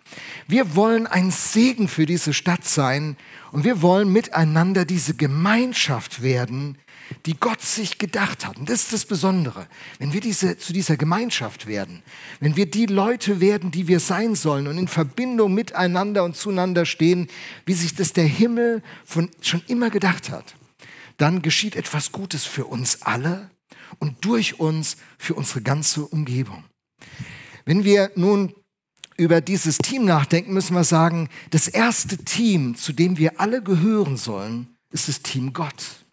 Wir 0.49 0.76
wollen 0.76 1.06
ein 1.06 1.30
Segen 1.30 1.88
für 1.88 2.06
diese 2.06 2.33
Stadt 2.33 2.64
sein. 2.64 3.16
Und 3.52 3.64
wir 3.64 3.80
wollen 3.80 4.12
miteinander 4.12 4.85
diese 4.85 5.14
Gemeinschaft 5.14 6.23
werden, 6.23 6.76
die 7.26 7.38
Gott 7.38 7.62
sich 7.62 7.98
gedacht 7.98 8.46
hat. 8.46 8.58
Und 8.58 8.68
das 8.68 8.84
ist 8.84 8.92
das 8.92 9.04
Besondere. 9.04 9.66
Wenn 9.98 10.12
wir 10.12 10.20
diese, 10.20 10.58
zu 10.58 10.72
dieser 10.72 10.96
Gemeinschaft 10.96 11.66
werden, 11.66 12.02
wenn 12.40 12.56
wir 12.56 12.66
die 12.66 12.86
Leute 12.86 13.40
werden, 13.40 13.70
die 13.70 13.88
wir 13.88 14.00
sein 14.00 14.34
sollen 14.34 14.66
und 14.66 14.78
in 14.78 14.88
Verbindung 14.88 15.54
miteinander 15.54 16.25
und 16.25 16.36
zueinander 16.36 16.86
stehen, 16.86 17.28
wie 17.64 17.75
sich 17.75 17.94
das 17.94 18.12
der 18.12 18.25
Himmel 18.25 18.82
von, 19.04 19.30
schon 19.40 19.62
immer 19.66 19.90
gedacht 19.90 20.30
hat, 20.30 20.54
dann 21.16 21.42
geschieht 21.42 21.76
etwas 21.76 22.12
Gutes 22.12 22.44
für 22.44 22.66
uns 22.66 23.02
alle 23.02 23.50
und 23.98 24.25
durch 24.25 24.60
uns 24.60 24.96
für 25.18 25.34
unsere 25.34 25.62
ganze 25.62 26.04
Umgebung. 26.04 26.64
Wenn 27.64 27.84
wir 27.84 28.10
nun 28.14 28.52
über 29.16 29.40
dieses 29.40 29.78
Team 29.78 30.04
nachdenken, 30.04 30.52
müssen 30.52 30.75
wir 30.75 30.84
sagen, 30.84 31.28
das 31.50 31.68
erste 31.68 32.18
Team, 32.18 32.76
zu 32.76 32.92
dem 32.92 33.18
wir 33.18 33.40
alle 33.40 33.62
gehören 33.62 34.16
sollen, 34.16 34.76
ist 34.90 35.08
das 35.08 35.22
Team 35.22 35.52
Gott. 35.52 36.05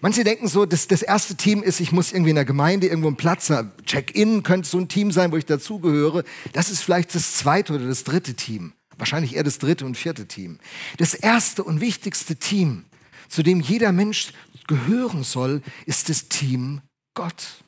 Manche 0.00 0.24
denken 0.24 0.48
so, 0.48 0.64
dass 0.64 0.88
das 0.88 1.02
erste 1.02 1.36
Team 1.36 1.62
ist, 1.62 1.80
ich 1.80 1.92
muss 1.92 2.12
irgendwie 2.12 2.30
in 2.30 2.36
der 2.36 2.44
Gemeinde 2.44 2.86
irgendwo 2.86 3.08
einen 3.08 3.16
Platz 3.16 3.50
haben. 3.50 3.72
Check-in 3.84 4.42
könnte 4.42 4.68
so 4.68 4.78
ein 4.78 4.88
Team 4.88 5.12
sein, 5.12 5.32
wo 5.32 5.36
ich 5.36 5.46
dazugehöre. 5.46 6.24
Das 6.52 6.70
ist 6.70 6.82
vielleicht 6.82 7.14
das 7.14 7.36
zweite 7.36 7.74
oder 7.74 7.86
das 7.86 8.04
dritte 8.04 8.34
Team. 8.34 8.72
Wahrscheinlich 8.96 9.36
eher 9.36 9.42
das 9.42 9.58
dritte 9.58 9.84
und 9.84 9.96
vierte 9.96 10.26
Team. 10.26 10.58
Das 10.98 11.14
erste 11.14 11.64
und 11.64 11.80
wichtigste 11.80 12.36
Team, 12.36 12.84
zu 13.28 13.42
dem 13.42 13.60
jeder 13.60 13.92
Mensch 13.92 14.32
gehören 14.66 15.24
soll, 15.24 15.62
ist 15.86 16.08
das 16.08 16.28
Team 16.28 16.80
Gott. 17.14 17.64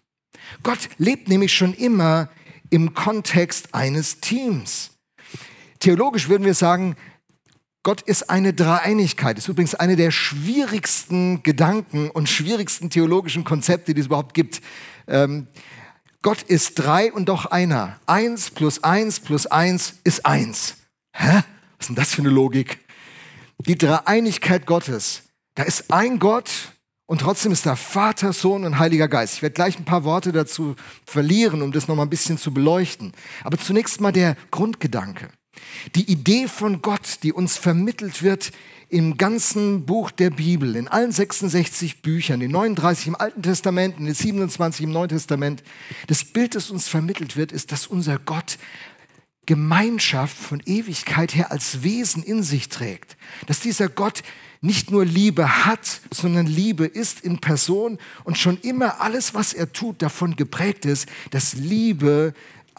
Gott 0.63 0.89
lebt 0.99 1.29
nämlich 1.29 1.53
schon 1.53 1.75
immer 1.75 2.29
im 2.71 2.95
Kontext 2.95 3.75
eines 3.75 4.21
Teams. 4.21 4.91
Theologisch 5.81 6.29
würden 6.29 6.45
wir 6.45 6.55
sagen, 6.55 6.97
Gott 7.85 8.01
ist 8.01 8.31
eine 8.31 8.55
Dreieinigkeit. 8.55 9.37
Ist 9.37 9.47
übrigens 9.47 9.75
eine 9.75 9.95
der 9.95 10.11
schwierigsten 10.11 11.43
Gedanken 11.43 12.11
und 12.11 12.31
schwierigsten 12.31 12.89
theologischen 12.89 13.45
Konzepte, 13.45 13.93
die 13.93 14.01
es 14.01 14.07
überhaupt 14.07 14.33
gibt. 14.33 14.63
Ähm, 15.07 15.47
Gott 16.23 16.43
ist 16.43 16.77
drei 16.77 17.13
und 17.13 17.29
doch 17.29 17.45
einer. 17.45 18.01
Eins 18.07 18.51
plus 18.51 18.83
eins 18.83 19.21
plus 19.21 19.47
eins 19.47 19.97
ist 20.03 20.25
eins. 20.25 20.77
Hä? 21.15 21.43
Was 21.77 21.81
ist 21.81 21.89
denn 21.89 21.97
das 21.97 22.15
für 22.15 22.23
eine 22.23 22.31
Logik? 22.31 22.79
Die 23.59 23.77
Dreieinigkeit 23.77 24.65
Gottes. 24.65 25.25
Da 25.55 25.65
ist 25.65 25.93
ein 25.93 26.19
Gott 26.19 26.51
und 27.05 27.21
trotzdem 27.21 27.53
ist 27.53 27.67
da 27.67 27.77
Vater, 27.77 28.33
Sohn 28.33 28.65
und 28.65 28.79
Heiliger 28.79 29.09
Geist. 29.09 29.35
Ich 29.35 29.43
werde 29.43 29.53
gleich 29.53 29.79
ein 29.79 29.85
paar 29.85 30.05
Worte 30.05 30.33
dazu 30.33 30.75
verlieren, 31.05 31.61
um 31.61 31.71
das 31.71 31.87
nochmal 31.87 32.07
ein 32.07 32.11
bisschen 32.11 32.39
zu 32.39 32.55
beleuchten. 32.55 33.13
Aber 33.43 33.59
zunächst 33.59 34.01
mal 34.01 34.11
der 34.11 34.39
Grundgedanke. 34.51 35.29
Die 35.95 36.11
Idee 36.11 36.49
von 36.49 36.83
Gott, 36.83 37.19
die 37.23 37.33
uns 37.33 37.57
vermittelt 37.57 38.23
wird 38.23 38.53
im 38.89 39.17
ganzen 39.17 39.87
Buch 39.87 40.11
der 40.11 40.31
Bibel, 40.31 40.77
in 40.77 40.89
allen 40.89 41.11
66 41.11 42.03
Büchern, 42.03 42.41
in 42.41 42.53
39 42.53 43.09
im 43.09 43.17
Alten 43.17 43.43
Testament, 43.43 43.99
in 43.99 44.05
den 44.05 44.15
27 44.15 44.85
im 44.85 44.93
Neuen 44.93 45.09
Testament, 45.09 45.63
das 46.07 46.25
Bild, 46.25 46.55
das 46.55 46.71
uns 46.71 46.89
vermittelt 46.89 47.37
wird, 47.37 47.51
ist, 47.53 47.73
dass 47.73 47.87
unser 47.87 48.19
Gott 48.19 48.59
Gemeinschaft 49.47 50.37
von 50.37 50.63
Ewigkeit 50.65 51.35
her 51.35 51.51
als 51.51 51.83
Wesen 51.83 52.23
in 52.23 52.43
sich 52.43 52.69
trägt. 52.69 53.17
Dass 53.47 53.61
dieser 53.61 53.89
Gott 53.89 54.23
nicht 54.61 54.91
nur 54.91 55.05
Liebe 55.05 55.67
hat, 55.67 56.01
sondern 56.11 56.47
Liebe 56.47 56.87
ist 56.87 57.21
in 57.21 57.39
Person 57.39 57.99
und 58.25 58.39
schon 58.39 58.59
immer 58.61 59.01
alles, 59.03 59.35
was 59.35 59.53
er 59.53 59.73
tut, 59.73 60.01
davon 60.01 60.37
geprägt 60.37 60.87
ist, 60.87 61.07
dass 61.31 61.53
Liebe 61.53 62.33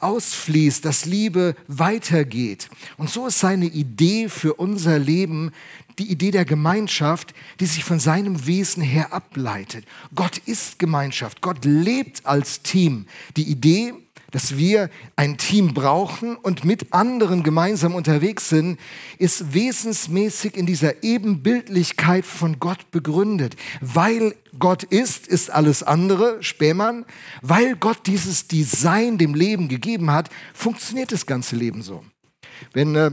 ausfließt, 0.05 0.85
dass 0.85 1.05
Liebe 1.05 1.55
weitergeht. 1.67 2.69
Und 2.97 3.09
so 3.09 3.27
ist 3.27 3.39
seine 3.39 3.65
Idee 3.65 4.29
für 4.29 4.53
unser 4.53 4.99
Leben 4.99 5.51
die 5.99 6.11
Idee 6.11 6.31
der 6.31 6.45
Gemeinschaft, 6.45 7.33
die 7.59 7.65
sich 7.65 7.83
von 7.83 7.99
seinem 7.99 8.45
Wesen 8.45 8.83
her 8.83 9.13
ableitet. 9.13 9.85
Gott 10.13 10.37
ist 10.45 10.77
Gemeinschaft, 10.77 11.41
Gott 11.41 11.63
lebt 11.63 12.25
als 12.25 12.61
Team. 12.61 13.05
Die 13.37 13.49
Idee, 13.49 13.93
dass 14.35 14.57
wir 14.57 14.89
ein 15.15 15.37
Team 15.37 15.73
brauchen 15.73 16.35
und 16.35 16.65
mit 16.65 16.91
anderen 16.91 17.41
gemeinsam 17.41 17.95
unterwegs 17.95 18.49
sind, 18.49 18.77
ist 19.17 19.53
wesensmäßig 19.53 20.57
in 20.57 20.65
dieser 20.65 21.03
Ebenbildlichkeit 21.03 22.25
von 22.25 22.59
Gott 22.59 22.91
begründet. 22.91 23.55
Weil 23.79 24.35
Gott 24.59 24.83
ist, 24.83 25.25
ist 25.25 25.51
alles 25.51 25.83
andere, 25.83 26.43
Spähmann. 26.43 27.05
Weil 27.43 27.77
Gott 27.77 28.07
dieses 28.07 28.49
Design 28.49 29.17
dem 29.17 29.35
Leben 29.35 29.69
gegeben 29.69 30.11
hat, 30.11 30.29
funktioniert 30.53 31.13
das 31.13 31.25
ganze 31.25 31.55
Leben 31.55 31.81
so. 31.81 32.03
Wenn 32.73 32.93
äh, 32.97 33.11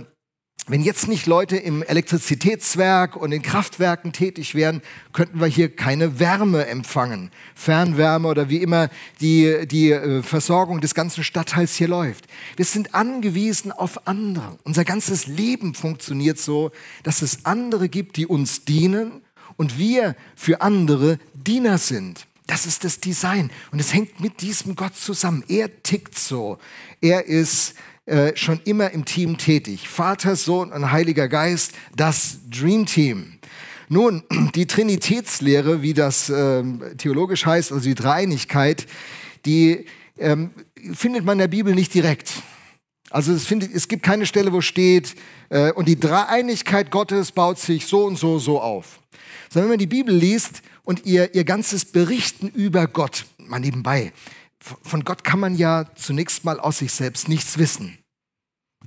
wenn 0.69 0.83
jetzt 0.83 1.09
nicht 1.09 1.27
Leute 1.27 1.57
im 1.57 1.83
Elektrizitätswerk 1.83 3.17
und 3.17 3.33
in 3.33 3.43
Kraftwerken 3.43 4.13
tätig 4.13 4.55
wären, 4.55 4.81
könnten 5.13 5.41
wir 5.41 5.49
hier 5.49 5.75
keine 5.75 6.21
Wärme 6.21 6.67
empfangen. 6.67 7.33
Fernwärme 7.57 8.29
oder 8.29 8.49
wie 8.49 8.59
immer 8.59 8.89
die, 9.21 9.67
die 9.67 9.91
äh, 9.91 10.23
Versorgung 10.23 10.81
des 10.81 10.95
ganzen 10.95 11.25
Stadtteils 11.25 11.75
hier 11.75 11.89
läuft. 11.89 12.27
Wir 12.55 12.65
sind 12.65 12.95
angewiesen 12.95 13.73
auf 13.73 14.07
andere. 14.07 14.57
Unser 14.63 14.85
ganzes 14.85 15.27
Leben 15.27 15.75
funktioniert 15.75 16.39
so, 16.39 16.71
dass 17.03 17.23
es 17.23 17.45
andere 17.45 17.89
gibt, 17.89 18.17
die 18.17 18.27
uns 18.29 18.65
dienen 18.65 19.23
und 19.57 19.79
wir 19.79 20.15
für 20.37 20.61
andere 20.61 21.19
Diener 21.35 21.79
sind. 21.79 22.29
Das 22.47 22.67
ist 22.67 22.85
das 22.85 23.01
Design. 23.01 23.51
Und 23.73 23.81
es 23.81 23.93
hängt 23.93 24.21
mit 24.21 24.43
diesem 24.43 24.77
Gott 24.77 24.97
zusammen. 24.97 25.43
Er 25.49 25.83
tickt 25.83 26.17
so. 26.17 26.59
Er 27.01 27.27
ist 27.27 27.75
äh, 28.07 28.37
schon 28.37 28.61
immer 28.65 28.91
im 28.91 29.05
Team 29.05 29.39
tätig. 29.39 29.89
Vater, 29.89 30.35
Sohn 30.35 30.73
und 30.73 30.91
Heiliger 30.91 31.29
Geist, 31.29 31.73
das 31.95 32.39
Dream 32.51 32.85
Team. 32.85 33.39
Nun, 33.89 34.25
die 34.55 34.67
Trinitätslehre, 34.67 35.83
wie 35.83 35.95
das 35.95 36.29
äh, 36.29 36.65
theologisch 36.99 37.47
heißt, 37.47 37.71
also 37.71 37.85
die 37.85 37.95
Dreieinigkeit, 37.95 38.87
die 39.47 39.87
ähm, 40.19 40.51
findet 40.95 41.25
man 41.25 41.35
in 41.35 41.41
der 41.41 41.49
Bibel 41.49 41.75
nicht 41.75 41.95
direkt. 41.95 42.33
Also 43.11 43.33
es, 43.33 43.47
findet, 43.47 43.75
es 43.75 43.87
gibt 43.89 44.03
keine 44.03 44.27
Stelle, 44.27 44.53
wo 44.53 44.61
steht, 44.63 45.15
äh, 45.51 45.71
und 45.73 45.87
die 45.87 46.01
Dreieinigkeit 46.01 46.91
Gottes 46.91 47.31
baut 47.31 47.59
sich 47.59 47.87
so 47.87 48.07
und 48.07 48.19
so, 48.19 48.39
so 48.39 48.61
auf. 48.61 49.01
Sondern 49.51 49.67
wenn 49.67 49.75
man 49.75 49.79
die 49.79 49.87
Bibel 49.87 50.15
liest 50.15 50.63
und 50.83 51.05
ihr, 51.05 51.35
ihr 51.35 51.45
ganzes 51.45 51.85
Berichten 51.85 52.49
über 52.49 52.87
Gott, 52.87 53.27
mal 53.39 53.61
nebenbei, 53.61 54.13
von 54.83 55.05
Gott 55.05 55.25
kann 55.25 55.41
man 55.41 55.57
ja 55.57 55.87
zunächst 55.95 56.45
mal 56.45 56.61
aus 56.61 56.79
sich 56.79 56.93
selbst 56.93 57.29
nichts 57.29 57.59
wissen. 57.59 57.99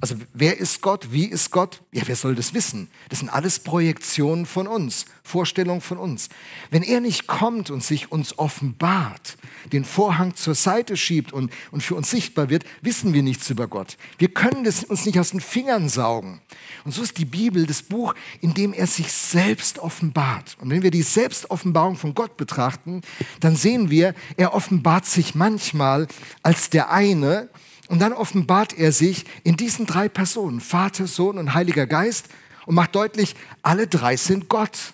Also 0.01 0.15
wer 0.33 0.57
ist 0.57 0.81
Gott? 0.81 1.11
Wie 1.11 1.25
ist 1.25 1.51
Gott? 1.51 1.81
Ja, 1.91 2.03
wer 2.05 2.15
soll 2.15 2.35
das 2.35 2.53
wissen? 2.53 2.89
Das 3.09 3.19
sind 3.19 3.29
alles 3.29 3.59
Projektionen 3.59 4.45
von 4.45 4.67
uns, 4.67 5.05
Vorstellungen 5.23 5.81
von 5.81 5.97
uns. 5.97 6.29
Wenn 6.69 6.83
er 6.83 6.99
nicht 6.99 7.27
kommt 7.27 7.69
und 7.69 7.83
sich 7.83 8.11
uns 8.11 8.37
offenbart, 8.37 9.37
den 9.71 9.85
Vorhang 9.85 10.35
zur 10.35 10.53
Seite 10.53 10.97
schiebt 10.97 11.31
und, 11.31 11.51
und 11.71 11.81
für 11.81 11.95
uns 11.95 12.11
sichtbar 12.11 12.49
wird, 12.49 12.65
wissen 12.81 13.13
wir 13.13 13.23
nichts 13.23 13.49
über 13.49 13.67
Gott. 13.67 13.97
Wir 14.17 14.27
können 14.27 14.63
das 14.63 14.83
uns 14.83 15.05
nicht 15.05 15.19
aus 15.19 15.31
den 15.31 15.39
Fingern 15.39 15.87
saugen. 15.89 16.41
Und 16.83 16.91
so 16.91 17.01
ist 17.01 17.17
die 17.17 17.25
Bibel 17.25 17.65
das 17.65 17.81
Buch, 17.81 18.13
in 18.41 18.53
dem 18.53 18.73
er 18.73 18.87
sich 18.87 19.11
selbst 19.11 19.79
offenbart. 19.79 20.57
Und 20.59 20.69
wenn 20.69 20.83
wir 20.83 20.91
die 20.91 21.03
Selbstoffenbarung 21.03 21.95
von 21.95 22.13
Gott 22.13 22.37
betrachten, 22.37 23.01
dann 23.39 23.55
sehen 23.55 23.89
wir, 23.89 24.13
er 24.37 24.53
offenbart 24.53 25.05
sich 25.05 25.35
manchmal 25.35 26.07
als 26.43 26.69
der 26.69 26.91
eine, 26.91 27.49
und 27.87 27.99
dann 27.99 28.13
offenbart 28.13 28.77
er 28.77 28.91
sich 28.91 29.25
in 29.43 29.57
diesen 29.57 29.85
drei 29.85 30.09
Personen, 30.09 30.59
Vater, 30.59 31.07
Sohn 31.07 31.37
und 31.37 31.53
Heiliger 31.53 31.87
Geist, 31.87 32.29
und 32.65 32.75
macht 32.75 32.95
deutlich, 32.95 33.35
alle 33.61 33.87
drei 33.87 34.17
sind 34.17 34.49
Gott. 34.49 34.93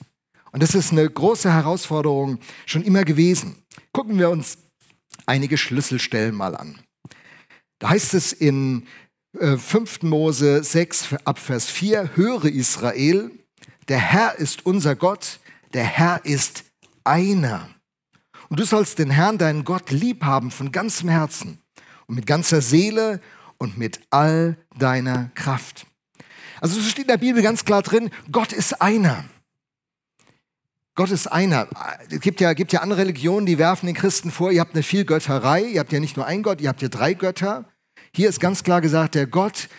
Und 0.52 0.62
das 0.62 0.76
ist 0.76 0.92
eine 0.92 1.10
große 1.10 1.52
Herausforderung 1.54 2.40
schon 2.66 2.84
immer 2.84 3.06
gewesen. 3.06 3.56
Gucken 3.94 4.20
wir 4.20 4.30
uns 4.30 4.58
einige 5.26 5.58
Schlüsselstellen 5.58 6.36
mal 6.36 6.56
an. 6.56 6.80
Da 7.80 7.90
heißt 7.90 8.14
es 8.14 8.34
in 8.34 8.86
5. 9.40 10.04
Äh, 10.04 10.06
Mose 10.06 10.64
6 10.64 11.16
ab 11.24 11.40
Vers 11.40 11.68
4, 11.68 12.12
höre 12.16 12.46
Israel, 12.46 13.32
der 13.88 14.00
Herr 14.00 14.38
ist 14.38 14.66
unser 14.66 14.96
Gott, 14.96 15.40
der 15.74 15.86
Herr 15.86 16.26
ist 16.26 16.66
einer. 17.06 17.70
Und 18.50 18.60
du 18.60 18.66
sollst 18.66 19.00
den 19.00 19.10
Herrn, 19.10 19.38
deinen 19.38 19.64
Gott, 19.64 19.92
lieb 19.92 20.26
haben 20.26 20.52
von 20.52 20.74
ganzem 20.74 21.08
Herzen 21.08 21.61
und 22.12 22.16
mit 22.16 22.28
ganzer 22.28 22.60
Seele 22.60 23.22
und 23.58 23.78
mit 23.78 24.02
all 24.10 24.58
deiner 24.78 25.32
Kraft. 25.34 25.86
Also 26.60 26.78
es 26.78 26.90
steht 26.90 27.06
in 27.06 27.08
der 27.08 27.16
Bibel 27.16 27.42
ganz 27.42 27.64
klar 27.64 27.82
drin, 27.84 28.10
Gott 28.34 28.52
ist 28.52 28.82
einer. 28.82 29.24
Gott 30.96 31.10
ist 31.10 31.28
einer. 31.28 31.70
Es 32.10 32.20
gibt 32.20 32.42
ja, 32.42 32.52
gibt 32.52 32.74
ja 32.74 32.82
andere 32.82 33.00
Religionen, 33.00 33.46
die 33.46 33.58
werfen 33.58 33.86
den 33.86 33.96
Christen 33.96 34.30
vor, 34.30 34.52
ihr 34.52 34.60
habt 34.60 34.74
eine 34.74 34.84
Vielgötterei, 34.84 35.64
ihr 35.64 35.80
habt 35.80 35.94
ja 35.94 36.02
nicht 36.02 36.18
nur 36.18 36.26
einen 36.26 36.44
Gott, 36.44 36.60
ihr 36.60 36.68
habt 36.68 36.82
ja 36.82 36.90
drei 36.90 37.14
Götter. 37.14 37.64
Hier 38.14 38.28
ist 38.28 38.42
ganz 38.42 38.64
klar 38.64 38.82
gesagt, 38.82 39.16
der 39.16 39.26
Gott, 39.26 39.70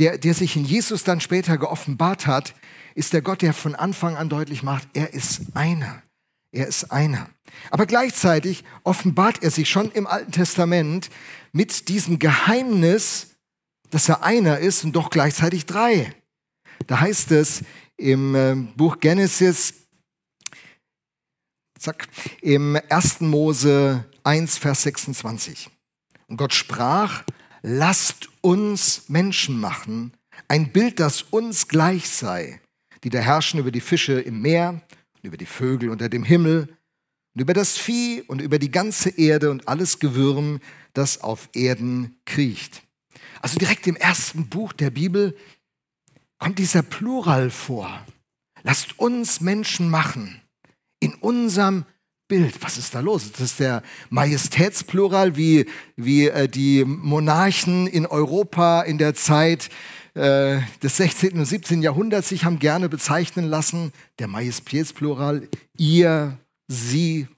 der, 0.00 0.18
der 0.18 0.34
sich 0.34 0.56
in 0.56 0.64
Jesus 0.64 1.04
dann 1.04 1.20
später 1.20 1.56
geoffenbart 1.56 2.26
hat, 2.26 2.52
ist 2.96 3.12
der 3.12 3.22
Gott, 3.22 3.42
der 3.42 3.54
von 3.54 3.76
Anfang 3.76 4.16
an 4.16 4.28
deutlich 4.28 4.64
macht, 4.64 4.88
er 4.94 5.14
ist 5.14 5.42
einer. 5.54 6.02
Er 6.52 6.66
ist 6.66 6.90
einer. 6.90 7.30
Aber 7.70 7.86
gleichzeitig 7.86 8.64
offenbart 8.82 9.42
er 9.42 9.50
sich 9.50 9.68
schon 9.68 9.90
im 9.92 10.06
Alten 10.06 10.32
Testament 10.32 11.10
mit 11.52 11.88
diesem 11.88 12.18
Geheimnis, 12.18 13.28
dass 13.90 14.08
er 14.08 14.22
einer 14.22 14.58
ist 14.58 14.84
und 14.84 14.92
doch 14.92 15.10
gleichzeitig 15.10 15.66
drei. 15.66 16.14
Da 16.86 17.00
heißt 17.00 17.30
es 17.32 17.62
im 17.96 18.34
äh, 18.34 18.54
Buch 18.76 18.98
Genesis, 19.00 19.74
zack, 21.78 22.08
im 22.40 22.78
1. 22.88 23.20
Mose 23.20 24.04
1, 24.24 24.58
Vers 24.58 24.82
26. 24.82 25.70
Und 26.28 26.36
Gott 26.36 26.54
sprach, 26.54 27.24
lasst 27.62 28.28
uns 28.40 29.08
Menschen 29.08 29.60
machen, 29.60 30.12
ein 30.48 30.72
Bild, 30.72 31.00
das 31.00 31.22
uns 31.22 31.68
gleich 31.68 32.08
sei, 32.08 32.60
die 33.04 33.10
da 33.10 33.18
herrschen 33.18 33.60
über 33.60 33.70
die 33.70 33.80
Fische 33.80 34.20
im 34.20 34.40
Meer, 34.40 34.82
über 35.22 35.36
die 35.36 35.46
Vögel 35.46 35.90
unter 35.90 36.08
dem 36.08 36.24
Himmel, 36.24 36.68
und 37.34 37.42
über 37.42 37.54
das 37.54 37.78
Vieh 37.78 38.22
und 38.26 38.40
über 38.40 38.58
die 38.58 38.70
ganze 38.70 39.10
Erde 39.10 39.50
und 39.50 39.68
alles 39.68 39.98
Gewürm, 39.98 40.60
das 40.94 41.20
auf 41.20 41.48
Erden 41.54 42.16
kriecht. 42.24 42.82
Also 43.40 43.56
direkt 43.58 43.86
im 43.86 43.96
ersten 43.96 44.48
Buch 44.48 44.72
der 44.72 44.90
Bibel 44.90 45.36
kommt 46.38 46.58
dieser 46.58 46.82
Plural 46.82 47.50
vor. 47.50 48.04
Lasst 48.62 48.98
uns 48.98 49.40
Menschen 49.40 49.88
machen 49.88 50.40
in 50.98 51.14
unserem 51.14 51.84
Bild. 52.28 52.62
Was 52.62 52.78
ist 52.78 52.94
da 52.94 53.00
los? 53.00 53.30
Das 53.32 53.40
ist 53.40 53.60
der 53.60 53.82
Majestätsplural, 54.10 55.36
wie, 55.36 55.66
wie 55.96 56.28
äh, 56.28 56.48
die 56.48 56.84
Monarchen 56.84 57.86
in 57.86 58.06
Europa 58.06 58.82
in 58.82 58.98
der 58.98 59.14
Zeit 59.14 59.70
äh, 60.14 60.60
des 60.82 60.96
16. 60.96 61.38
und 61.38 61.44
17. 61.44 61.82
Jahrhunderts 61.82 62.28
sich 62.28 62.44
haben 62.44 62.58
gerne 62.58 62.88
bezeichnen 62.88 63.46
lassen. 63.46 63.92
Der 64.18 64.28
Majestätsplural, 64.28 65.48
ihr, 65.76 66.38
sie, 66.68 67.28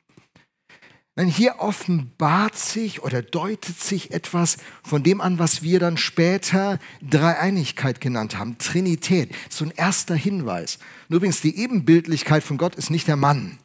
Nein, 1.15 1.29
hier 1.29 1.57
offenbart 1.59 2.57
sich 2.57 3.03
oder 3.03 3.21
deutet 3.21 3.79
sich 3.79 4.13
etwas 4.13 4.57
von 4.83 5.03
dem 5.03 5.21
an, 5.21 5.39
was 5.39 5.63
wir 5.63 5.79
dann 5.79 5.99
später 5.99 6.79
Dreieinigkeit 7.03 8.01
genannt 8.01 8.39
haben, 8.39 8.57
Trinität. 8.57 9.35
So 9.51 9.67
ein 9.67 9.73
erster 9.73 10.15
Hinweis. 10.15 10.79
Und 11.11 11.17
übrigens, 11.17 11.43
die 11.43 11.59
Ebenbildlichkeit 11.59 12.43
von 12.43 12.57
Gott 12.57 12.77
ist 12.77 12.89
nicht 12.89 13.09
der 13.09 13.17
Mann, 13.17 13.59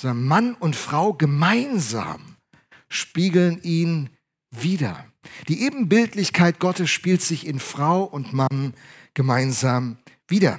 sondern 0.00 0.24
Mann 0.24 0.54
und 0.54 0.74
Frau 0.74 1.12
gemeinsam 1.12 2.36
spiegeln 2.88 3.62
ihn 3.62 4.08
wieder. 4.50 5.04
Die 5.48 5.62
Ebenbildlichkeit 5.62 6.58
Gottes 6.58 6.90
spielt 6.90 7.22
sich 7.22 7.46
in 7.46 7.60
Frau 7.60 8.04
und 8.04 8.32
Mann 8.32 8.74
gemeinsam 9.14 9.98
wieder. 10.26 10.58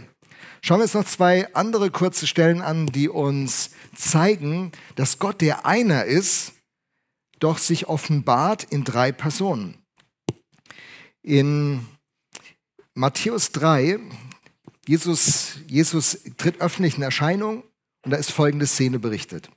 Schauen 0.62 0.79
wir 0.79 0.84
uns 0.84 0.93
noch 0.93 1.05
zwei 1.05 1.53
andere 1.55 1.89
kurze 1.89 2.27
Stellen 2.27 2.62
an, 2.62 2.88
die 2.88 3.10
uns 3.10 3.72
zeigen, 3.96 4.72
dass 4.96 5.19
Gott 5.19 5.41
der 5.41 5.65
einer 5.65 6.05
ist, 6.05 6.53
doch 7.39 7.58
sich 7.58 7.88
offenbart 7.88 8.65
in 8.65 8.84
drei 8.84 9.12
Personen. 9.12 9.77
In 11.22 11.88
Matthäus 12.93 13.51
3, 13.53 14.00
Jesus, 14.88 15.60
Jesus 15.67 16.19
tritt 16.38 16.60
öffentlich 16.60 16.98
in 16.98 17.03
Erscheinung 17.03 17.63
und 18.03 18.12
da 18.12 18.17
ist 18.17 18.31
folgende 18.31 18.67
Szene 18.67 19.00
berichtet. 19.00 19.50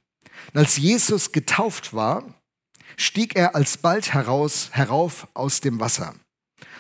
Und 0.52 0.60
als 0.60 0.76
Jesus 0.76 1.32
getauft 1.32 1.94
war, 1.94 2.41
stieg 2.96 3.36
er 3.36 3.54
alsbald 3.54 4.14
heraus, 4.14 4.70
herauf 4.72 5.28
aus 5.34 5.60
dem 5.60 5.80
Wasser. 5.80 6.14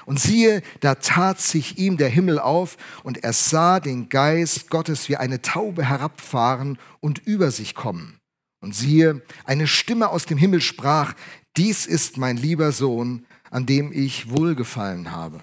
Und 0.04 0.20
siehe, 0.20 0.62
da 0.80 0.96
tat 0.96 1.40
sich 1.40 1.78
ihm 1.78 1.96
der 1.96 2.08
Himmel 2.08 2.38
auf, 2.38 2.76
und 3.04 3.22
er 3.22 3.32
sah 3.32 3.78
den 3.80 4.08
Geist 4.08 4.68
Gottes 4.68 5.08
wie 5.08 5.16
eine 5.16 5.42
Taube 5.42 5.84
herabfahren 5.84 6.78
und 7.00 7.18
über 7.24 7.50
sich 7.50 7.74
kommen. 7.74 8.18
Und 8.60 8.74
siehe, 8.74 9.22
eine 9.44 9.66
Stimme 9.66 10.08
aus 10.08 10.26
dem 10.26 10.38
Himmel 10.38 10.60
sprach, 10.60 11.14
dies 11.56 11.86
ist 11.86 12.16
mein 12.16 12.36
lieber 12.36 12.72
Sohn, 12.72 13.26
an 13.50 13.66
dem 13.66 13.92
ich 13.92 14.30
wohlgefallen 14.30 15.12
habe. 15.12 15.40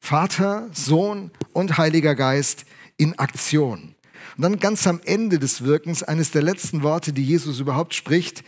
Vater, 0.00 0.68
Sohn 0.72 1.30
und 1.52 1.78
Heiliger 1.78 2.14
Geist 2.14 2.64
in 2.96 3.18
Aktion. 3.18 3.94
Und 4.36 4.42
dann 4.42 4.58
ganz 4.58 4.86
am 4.86 5.00
Ende 5.04 5.38
des 5.38 5.64
Wirkens, 5.64 6.02
eines 6.02 6.30
der 6.30 6.42
letzten 6.42 6.82
Worte, 6.82 7.12
die 7.12 7.24
Jesus 7.24 7.60
überhaupt 7.60 7.94
spricht, 7.94 8.44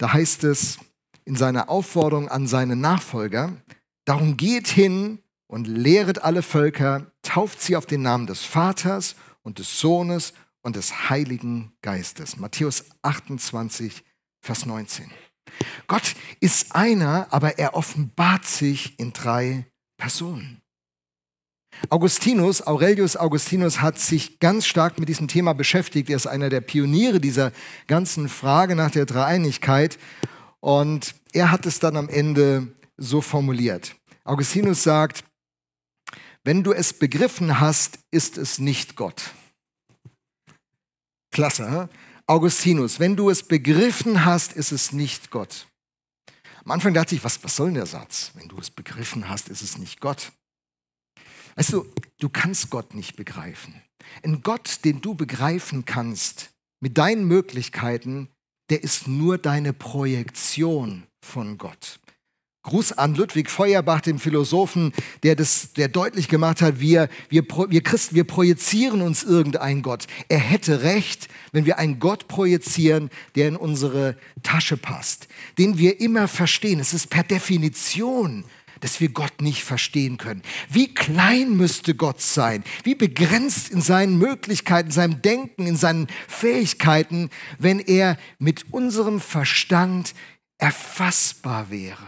da 0.00 0.14
heißt 0.14 0.44
es 0.44 0.78
in 1.26 1.36
seiner 1.36 1.68
Aufforderung 1.68 2.28
an 2.28 2.46
seine 2.46 2.74
Nachfolger, 2.74 3.52
darum 4.06 4.38
geht 4.38 4.66
hin 4.66 5.18
und 5.46 5.66
lehret 5.66 6.24
alle 6.24 6.42
Völker, 6.42 7.12
tauft 7.20 7.60
sie 7.60 7.76
auf 7.76 7.84
den 7.84 8.00
Namen 8.00 8.26
des 8.26 8.42
Vaters 8.42 9.14
und 9.42 9.58
des 9.58 9.78
Sohnes 9.78 10.32
und 10.62 10.76
des 10.76 11.10
Heiligen 11.10 11.72
Geistes. 11.82 12.38
Matthäus 12.38 12.86
28, 13.02 14.02
Vers 14.40 14.64
19. 14.64 15.10
Gott 15.86 16.14
ist 16.40 16.74
einer, 16.74 17.26
aber 17.30 17.58
er 17.58 17.74
offenbart 17.74 18.46
sich 18.46 18.98
in 18.98 19.12
drei 19.12 19.66
Personen. 19.98 20.62
Augustinus, 21.88 22.66
Aurelius 22.66 23.16
Augustinus 23.16 23.80
hat 23.80 23.98
sich 23.98 24.38
ganz 24.38 24.66
stark 24.66 24.98
mit 24.98 25.08
diesem 25.08 25.28
Thema 25.28 25.54
beschäftigt. 25.54 26.10
Er 26.10 26.16
ist 26.16 26.26
einer 26.26 26.50
der 26.50 26.60
Pioniere 26.60 27.20
dieser 27.20 27.52
ganzen 27.86 28.28
Frage 28.28 28.76
nach 28.76 28.90
der 28.90 29.06
Dreieinigkeit. 29.06 29.98
Und 30.60 31.14
er 31.32 31.50
hat 31.50 31.64
es 31.66 31.78
dann 31.78 31.96
am 31.96 32.08
Ende 32.08 32.68
so 32.96 33.20
formuliert. 33.20 33.96
Augustinus 34.24 34.82
sagt, 34.82 35.24
wenn 36.44 36.62
du 36.62 36.72
es 36.72 36.92
begriffen 36.92 37.60
hast, 37.60 37.98
ist 38.10 38.36
es 38.36 38.58
nicht 38.58 38.96
Gott. 38.96 39.34
Klasse. 41.30 41.88
Augustinus, 42.26 43.00
wenn 43.00 43.16
du 43.16 43.30
es 43.30 43.42
begriffen 43.42 44.24
hast, 44.24 44.52
ist 44.52 44.72
es 44.72 44.92
nicht 44.92 45.30
Gott. 45.30 45.66
Am 46.64 46.70
Anfang 46.70 46.94
dachte 46.94 47.14
ich, 47.14 47.24
was, 47.24 47.42
was 47.42 47.56
soll 47.56 47.68
denn 47.68 47.74
der 47.74 47.86
Satz? 47.86 48.32
Wenn 48.34 48.48
du 48.48 48.58
es 48.58 48.70
begriffen 48.70 49.28
hast, 49.28 49.48
ist 49.48 49.62
es 49.62 49.78
nicht 49.78 50.00
Gott. 50.00 50.32
Weißt 51.56 51.72
du, 51.72 51.86
du 52.18 52.28
kannst 52.28 52.70
Gott 52.70 52.94
nicht 52.94 53.16
begreifen. 53.16 53.74
Ein 54.22 54.42
Gott, 54.42 54.80
den 54.84 55.00
du 55.00 55.14
begreifen 55.14 55.84
kannst, 55.84 56.50
mit 56.80 56.98
deinen 56.98 57.26
Möglichkeiten, 57.26 58.28
der 58.70 58.82
ist 58.82 59.08
nur 59.08 59.36
deine 59.38 59.72
Projektion 59.72 61.04
von 61.20 61.58
Gott. 61.58 62.00
Gruß 62.62 62.92
an 62.92 63.14
Ludwig 63.14 63.48
Feuerbach, 63.48 64.02
dem 64.02 64.18
Philosophen, 64.18 64.92
der, 65.22 65.34
das, 65.34 65.72
der 65.72 65.88
deutlich 65.88 66.28
gemacht 66.28 66.60
hat, 66.60 66.78
wir, 66.78 67.08
wir, 67.30 67.42
wir 67.42 67.82
Christen, 67.82 68.14
wir 68.14 68.24
projizieren 68.24 69.00
uns 69.00 69.24
irgendeinen 69.24 69.80
Gott. 69.80 70.06
Er 70.28 70.38
hätte 70.38 70.82
recht, 70.82 71.28
wenn 71.52 71.64
wir 71.64 71.78
einen 71.78 72.00
Gott 72.00 72.28
projizieren, 72.28 73.08
der 73.34 73.48
in 73.48 73.56
unsere 73.56 74.14
Tasche 74.42 74.76
passt, 74.76 75.26
den 75.56 75.78
wir 75.78 76.00
immer 76.00 76.28
verstehen. 76.28 76.80
Es 76.80 76.92
ist 76.92 77.08
per 77.08 77.22
Definition 77.22 78.44
dass 78.80 79.00
wir 79.00 79.10
Gott 79.10 79.40
nicht 79.40 79.64
verstehen 79.64 80.18
können. 80.18 80.42
Wie 80.68 80.92
klein 80.92 81.56
müsste 81.56 81.94
Gott 81.94 82.20
sein? 82.20 82.64
Wie 82.82 82.94
begrenzt 82.94 83.70
in 83.70 83.80
seinen 83.80 84.18
Möglichkeiten, 84.18 84.90
seinem 84.90 85.22
Denken, 85.22 85.66
in 85.66 85.76
seinen 85.76 86.08
Fähigkeiten, 86.28 87.30
wenn 87.58 87.78
er 87.78 88.16
mit 88.38 88.72
unserem 88.72 89.20
Verstand 89.20 90.14
erfassbar 90.58 91.70
wäre? 91.70 92.06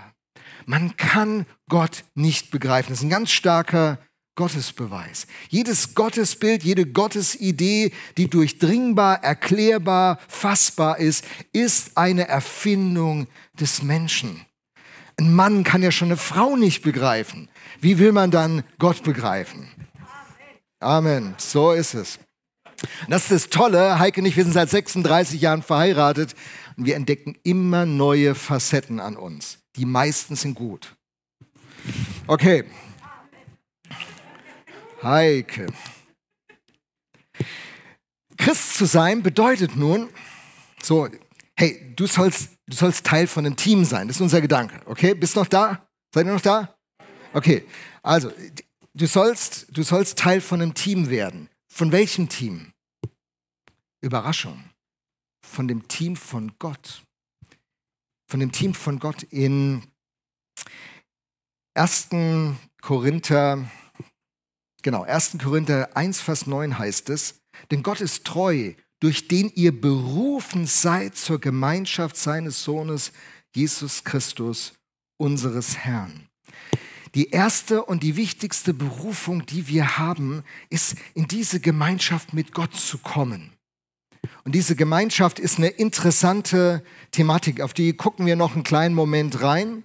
Man 0.67 0.97
kann 0.97 1.47
Gott 1.69 2.05
nicht 2.15 2.51
begreifen. 2.51 2.91
Das 2.91 2.99
ist 2.99 3.05
ein 3.05 3.11
ganz 3.11 3.31
starker 3.31 3.99
Gottesbeweis. 4.35 5.27
Jedes 5.51 5.95
Gottesbild, 5.95 6.63
jede 6.63 6.87
Gottesidee, 6.87 7.93
die 8.17 8.29
durchdringbar, 8.29 9.23
erklärbar, 9.23 10.19
fassbar 10.27 10.99
ist, 10.99 11.25
ist 11.53 11.99
eine 11.99 12.29
Erfindung 12.29 13.27
des 13.61 13.83
Menschen. 13.83 14.47
Ein 15.23 15.35
Mann 15.35 15.63
kann 15.63 15.85
ja 15.85 15.93
schon 15.93 16.09
eine 16.09 16.17
Frau 16.17 16.57
nicht 16.57 16.83
begreifen. 16.83 17.49
Wie 17.81 18.01
will 18.01 18.11
man 18.11 18.33
dann 18.33 18.65
Gott 18.81 19.05
begreifen? 19.05 19.69
Amen. 20.81 21.37
So 21.39 21.71
ist 21.71 21.95
es. 21.95 22.19
Das 23.09 23.23
ist 23.23 23.31
das 23.31 23.49
Tolle. 23.49 24.01
Heike 24.01 24.21
und 24.21 24.27
ich, 24.27 24.37
wir 24.37 24.43
sind 24.43 24.53
seit 24.53 24.69
36 24.69 25.41
Jahren 25.41 25.63
verheiratet 25.63 26.35
und 26.77 26.87
wir 26.87 26.97
entdecken 26.97 27.39
immer 27.45 27.87
neue 27.87 28.35
Facetten 28.35 28.99
an 28.99 29.17
uns. 29.17 29.59
Die 29.77 29.85
meisten 29.85 30.35
sind 30.35 30.57
gut. 30.57 30.97
Okay. 32.27 32.65
Heike. 35.05 35.69
Christ 38.39 38.75
zu 38.75 38.87
sein 38.87 39.23
bedeutet 39.23 39.77
nun, 39.77 40.09
so, 40.83 41.09
hey, 41.55 41.93
du 41.95 42.09
sollst, 42.09 42.52
du 42.67 42.77
sollst 42.77 43.07
Teil 43.07 43.27
von 43.27 43.47
einem 43.47 43.57
Team 43.57 43.85
sein. 43.85 44.09
Das 44.09 44.17
ist 44.17 44.23
unser 44.23 44.41
Gedanke. 44.41 44.81
Okay, 44.87 45.15
bist 45.15 45.37
noch 45.37 45.47
da? 45.47 45.87
Seid 46.15 46.27
ihr 46.27 46.33
noch 46.33 46.41
da? 46.41 46.77
Okay, 47.33 47.67
also, 48.03 48.31
du 48.95 49.07
sollst, 49.07 49.67
du 49.71 49.83
sollst 49.83 50.19
Teil 50.19 50.41
von 50.41 50.61
einem 50.61 50.75
Team 50.75 51.09
werden. 51.09 51.49
Von 51.69 51.93
welchem 51.93 52.29
Team? 52.29 52.73
Überraschung. 54.01 54.63
Von 55.45 55.69
dem 55.69 55.89
Team 55.89 56.17
von 56.17 56.53
Gott 56.59 57.03
von 58.33 58.41
dem 58.41 58.51
Team 58.51 58.73
von 58.73 58.99
Gott 58.99 59.25
in 59.25 59.83
1. 61.75 62.09
Korinther, 62.81 63.71
genau, 64.81 65.03
1. 65.03 65.37
Korinther 65.45 65.95
1, 65.95 66.23
Vers 66.23 66.47
9 66.47 66.79
heißt 66.79 67.11
es, 67.11 67.43
denn 67.71 67.83
Gott 67.83 68.01
ist 68.01 68.25
treu, 68.25 68.73
durch 69.03 69.27
den 69.27 69.51
ihr 69.57 69.73
berufen 69.79 70.65
seid 70.69 71.17
zur 71.17 71.41
Gemeinschaft 71.41 72.17
seines 72.17 72.63
Sohnes 72.63 73.11
Jesus 73.53 74.05
Christus, 74.05 74.75
unseres 75.17 75.77
Herrn. 75.77 76.29
Die 77.17 77.31
erste 77.31 77.85
und 77.85 78.05
die 78.05 78.15
wichtigste 78.15 78.73
Berufung, 78.73 79.45
die 79.45 79.67
wir 79.67 79.99
haben, 79.99 80.45
ist 80.71 80.95
in 81.15 81.27
diese 81.27 81.59
Gemeinschaft 81.59 82.33
mit 82.33 82.55
Gott 82.55 82.77
zu 82.77 82.97
kommen. 82.97 83.51
Und 84.45 84.55
diese 84.55 84.77
Gemeinschaft 84.77 85.41
ist 85.41 85.59
eine 85.59 85.69
interessante 85.69 86.85
Thematik, 87.11 87.61
auf 87.61 87.75
die 87.75 87.95
gucken 87.95 88.25
wir 88.25 88.37
noch 88.37 88.55
einen 88.55 88.63
kleinen 88.63 88.95
Moment 88.95 89.43
rein. 89.43 89.83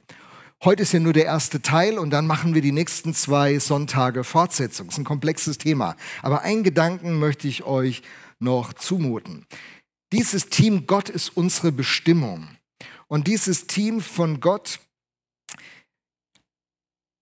Heute 0.64 0.84
ist 0.84 0.94
ja 0.94 1.00
nur 1.00 1.14
der 1.14 1.26
erste 1.26 1.64
Teil 1.64 1.98
und 1.98 2.12
dann 2.12 2.28
machen 2.28 2.54
wir 2.54 2.62
die 2.62 2.72
nächsten 2.72 3.16
zwei 3.16 3.58
Sonntage 3.58 4.24
Fortsetzung. 4.24 4.88
Das 4.88 4.96
ist 4.96 5.00
ein 5.00 5.06
komplexes 5.06 5.58
Thema. 5.58 5.96
Aber 6.22 6.44
einen 6.44 6.64
Gedanken 6.64 7.18
möchte 7.18 7.48
ich 7.48 7.64
euch 7.64 8.04
noch 8.40 8.74
zumuten. 8.74 9.46
Dieses 10.12 10.50
Team 10.50 10.88
Gott 10.88 11.10
ist 11.10 11.36
unsere 11.36 11.72
Bestimmung. 11.72 12.48
Und 13.08 13.28
dieses 13.28 13.68
Team 13.68 14.02
von 14.02 14.40
Gott 14.40 14.80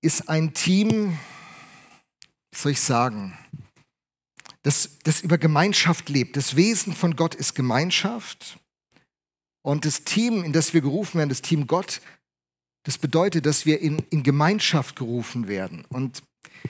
ist 0.01 0.29
ein 0.29 0.53
Team, 0.53 1.17
was 2.51 2.61
soll 2.61 2.71
ich 2.73 2.81
sagen, 2.81 3.37
das, 4.63 4.97
das 5.03 5.21
über 5.21 5.37
Gemeinschaft 5.37 6.09
lebt. 6.09 6.37
Das 6.37 6.55
Wesen 6.55 6.93
von 6.93 7.15
Gott 7.15 7.35
ist 7.35 7.53
Gemeinschaft. 7.53 8.59
Und 9.61 9.85
das 9.85 10.03
Team, 10.03 10.43
in 10.43 10.53
das 10.53 10.73
wir 10.73 10.81
gerufen 10.81 11.17
werden, 11.17 11.29
das 11.29 11.41
Team 11.41 11.67
Gott, 11.67 12.01
das 12.83 12.97
bedeutet, 12.99 13.45
dass 13.45 13.65
wir 13.65 13.81
in, 13.81 13.99
in 14.09 14.21
Gemeinschaft 14.21 14.95
gerufen 14.95 15.47
werden. 15.47 15.85
Und 15.89 16.21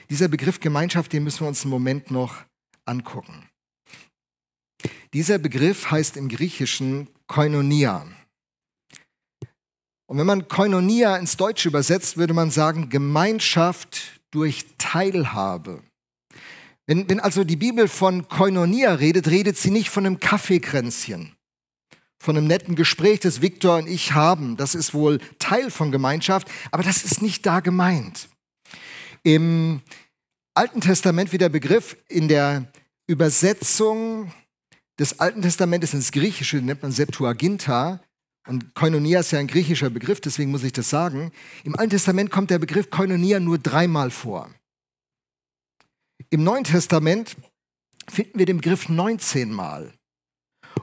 dieser 0.08 0.28
Begriff 0.28 0.60
Gemeinschaft, 0.60 1.12
den 1.12 1.24
müssen 1.24 1.40
wir 1.40 1.48
uns 1.48 1.62
einen 1.62 1.70
Moment 1.70 2.10
noch 2.10 2.44
angucken. 2.86 3.46
Dieser 5.12 5.38
Begriff 5.38 5.90
heißt 5.90 6.16
im 6.16 6.28
Griechischen 6.28 7.08
Koinonia. 7.26 8.06
Und 10.06 10.18
wenn 10.18 10.26
man 10.26 10.48
Koinonia 10.48 11.16
ins 11.16 11.36
Deutsche 11.36 11.68
übersetzt, 11.68 12.16
würde 12.16 12.34
man 12.34 12.50
sagen 12.50 12.88
Gemeinschaft 12.88 14.20
durch 14.30 14.66
Teilhabe. 14.78 15.82
Wenn, 16.86 17.08
wenn 17.08 17.18
also 17.18 17.42
die 17.42 17.56
Bibel 17.56 17.88
von 17.88 18.28
Koinonia 18.28 18.94
redet, 18.94 19.28
redet 19.28 19.56
sie 19.56 19.70
nicht 19.70 19.90
von 19.90 20.06
einem 20.06 20.20
Kaffeekränzchen, 20.20 21.34
von 22.22 22.36
einem 22.36 22.46
netten 22.46 22.76
Gespräch, 22.76 23.20
das 23.20 23.42
Viktor 23.42 23.78
und 23.78 23.88
ich 23.88 24.12
haben. 24.12 24.56
Das 24.56 24.76
ist 24.76 24.94
wohl 24.94 25.18
Teil 25.40 25.70
von 25.70 25.90
Gemeinschaft, 25.90 26.48
aber 26.70 26.84
das 26.84 27.02
ist 27.02 27.22
nicht 27.22 27.44
da 27.44 27.58
gemeint. 27.58 28.28
Im 29.24 29.80
Alten 30.54 30.80
Testament 30.80 31.32
wie 31.32 31.38
der 31.38 31.48
Begriff 31.48 31.96
in 32.08 32.28
der 32.28 32.70
Übersetzung 33.08 34.32
des 34.98 35.20
Alten 35.20 35.42
Testamentes 35.42 35.94
ins 35.94 36.12
Griechische 36.12 36.58
nennt 36.58 36.82
man 36.82 36.92
Septuaginta. 36.92 38.00
Und 38.46 38.74
Koinonia 38.74 39.20
ist 39.20 39.32
ja 39.32 39.40
ein 39.40 39.48
griechischer 39.48 39.90
Begriff, 39.90 40.20
deswegen 40.20 40.50
muss 40.50 40.62
ich 40.62 40.72
das 40.72 40.88
sagen. 40.88 41.32
Im 41.64 41.76
Alten 41.76 41.90
Testament 41.90 42.30
kommt 42.30 42.50
der 42.50 42.58
Begriff 42.58 42.90
Koinonia 42.90 43.40
nur 43.40 43.58
dreimal 43.58 44.10
vor. 44.10 44.50
Im 46.30 46.44
Neuen 46.44 46.64
Testament 46.64 47.36
finden 48.08 48.38
wir 48.38 48.46
den 48.46 48.58
Begriff 48.58 48.88
19 48.88 49.52
Mal. 49.52 49.92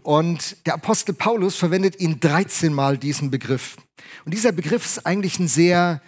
Und 0.01 0.65
der 0.65 0.73
Apostel 0.73 1.13
Paulus 1.13 1.55
verwendet 1.55 1.99
ihn 1.99 2.19
13 2.19 2.73
Mal, 2.73 2.97
diesen 2.97 3.31
Begriff. 3.31 3.77
Und 4.25 4.33
dieser 4.33 4.51
Begriff 4.51 4.85
ist 4.85 5.05
eigentlich 5.05 5.39
ein 5.39 5.47
sehr 5.47 6.01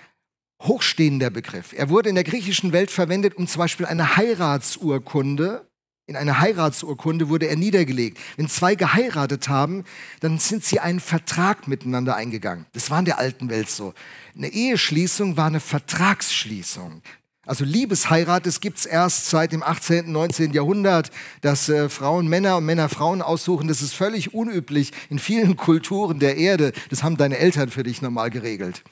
hochstehender 0.62 1.30
Begriff. 1.30 1.74
Er 1.74 1.90
wurde 1.90 2.10
in 2.10 2.16
der 2.16 2.24
griechischen 2.24 2.74
Welt 2.74 2.92
verwendet, 2.92 3.36
um 3.36 3.48
zum 3.48 3.60
Beispiel 3.60 3.86
eine 3.86 4.18
Heiratsurkunde, 4.18 5.70
in 6.08 6.16
einer 6.16 6.40
Heiratsurkunde 6.40 7.30
wurde 7.30 7.48
er 7.48 7.56
niedergelegt. 7.56 8.20
Wenn 8.38 8.48
zwei 8.48 8.76
geheiratet 8.76 9.50
haben, 9.50 9.86
dann 10.20 10.38
sind 10.38 10.64
sie 10.64 10.80
einen 10.80 11.00
Vertrag 11.00 11.68
miteinander 11.68 12.16
eingegangen. 12.16 12.66
Das 12.74 12.92
war 12.92 13.00
in 13.00 13.06
der 13.06 13.18
alten 13.18 13.50
Welt 13.50 13.70
so. 13.70 13.94
Eine 14.36 14.50
Eheschließung 14.50 15.36
war 15.36 15.48
eine 15.48 15.60
Vertragsschließung. 15.60 17.02
Also 17.48 17.64
Liebesheirat, 17.64 18.46
das 18.46 18.60
gibt 18.60 18.80
es 18.80 18.86
erst 18.88 19.30
seit 19.30 19.52
dem 19.52 19.62
18., 19.62 20.12
19. 20.12 20.54
Jahrhundert, 20.54 21.12
dass 21.42 21.70
äh, 21.70 21.90
Frauen 21.90 22.28
Männer 22.28 22.58
und 22.58 22.66
Männer 22.66 22.90
Frauen 22.90 23.22
aussuchen. 23.22 23.68
Das 23.68 23.84
ist 23.84 23.94
völlig 23.94 24.34
unüblich 24.34 24.92
in 25.10 25.20
vielen 25.20 25.56
Kulturen 25.58 26.20
der 26.20 26.38
Erde. 26.38 26.72
Das 26.90 27.04
haben 27.04 27.18
deine 27.18 27.38
Eltern 27.38 27.70
für 27.70 27.84
dich 27.84 28.02
normal 28.02 28.32
geregelt. 28.32 28.84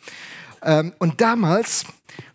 Ähm, 0.63 0.93
und 0.99 1.21
damals 1.21 1.85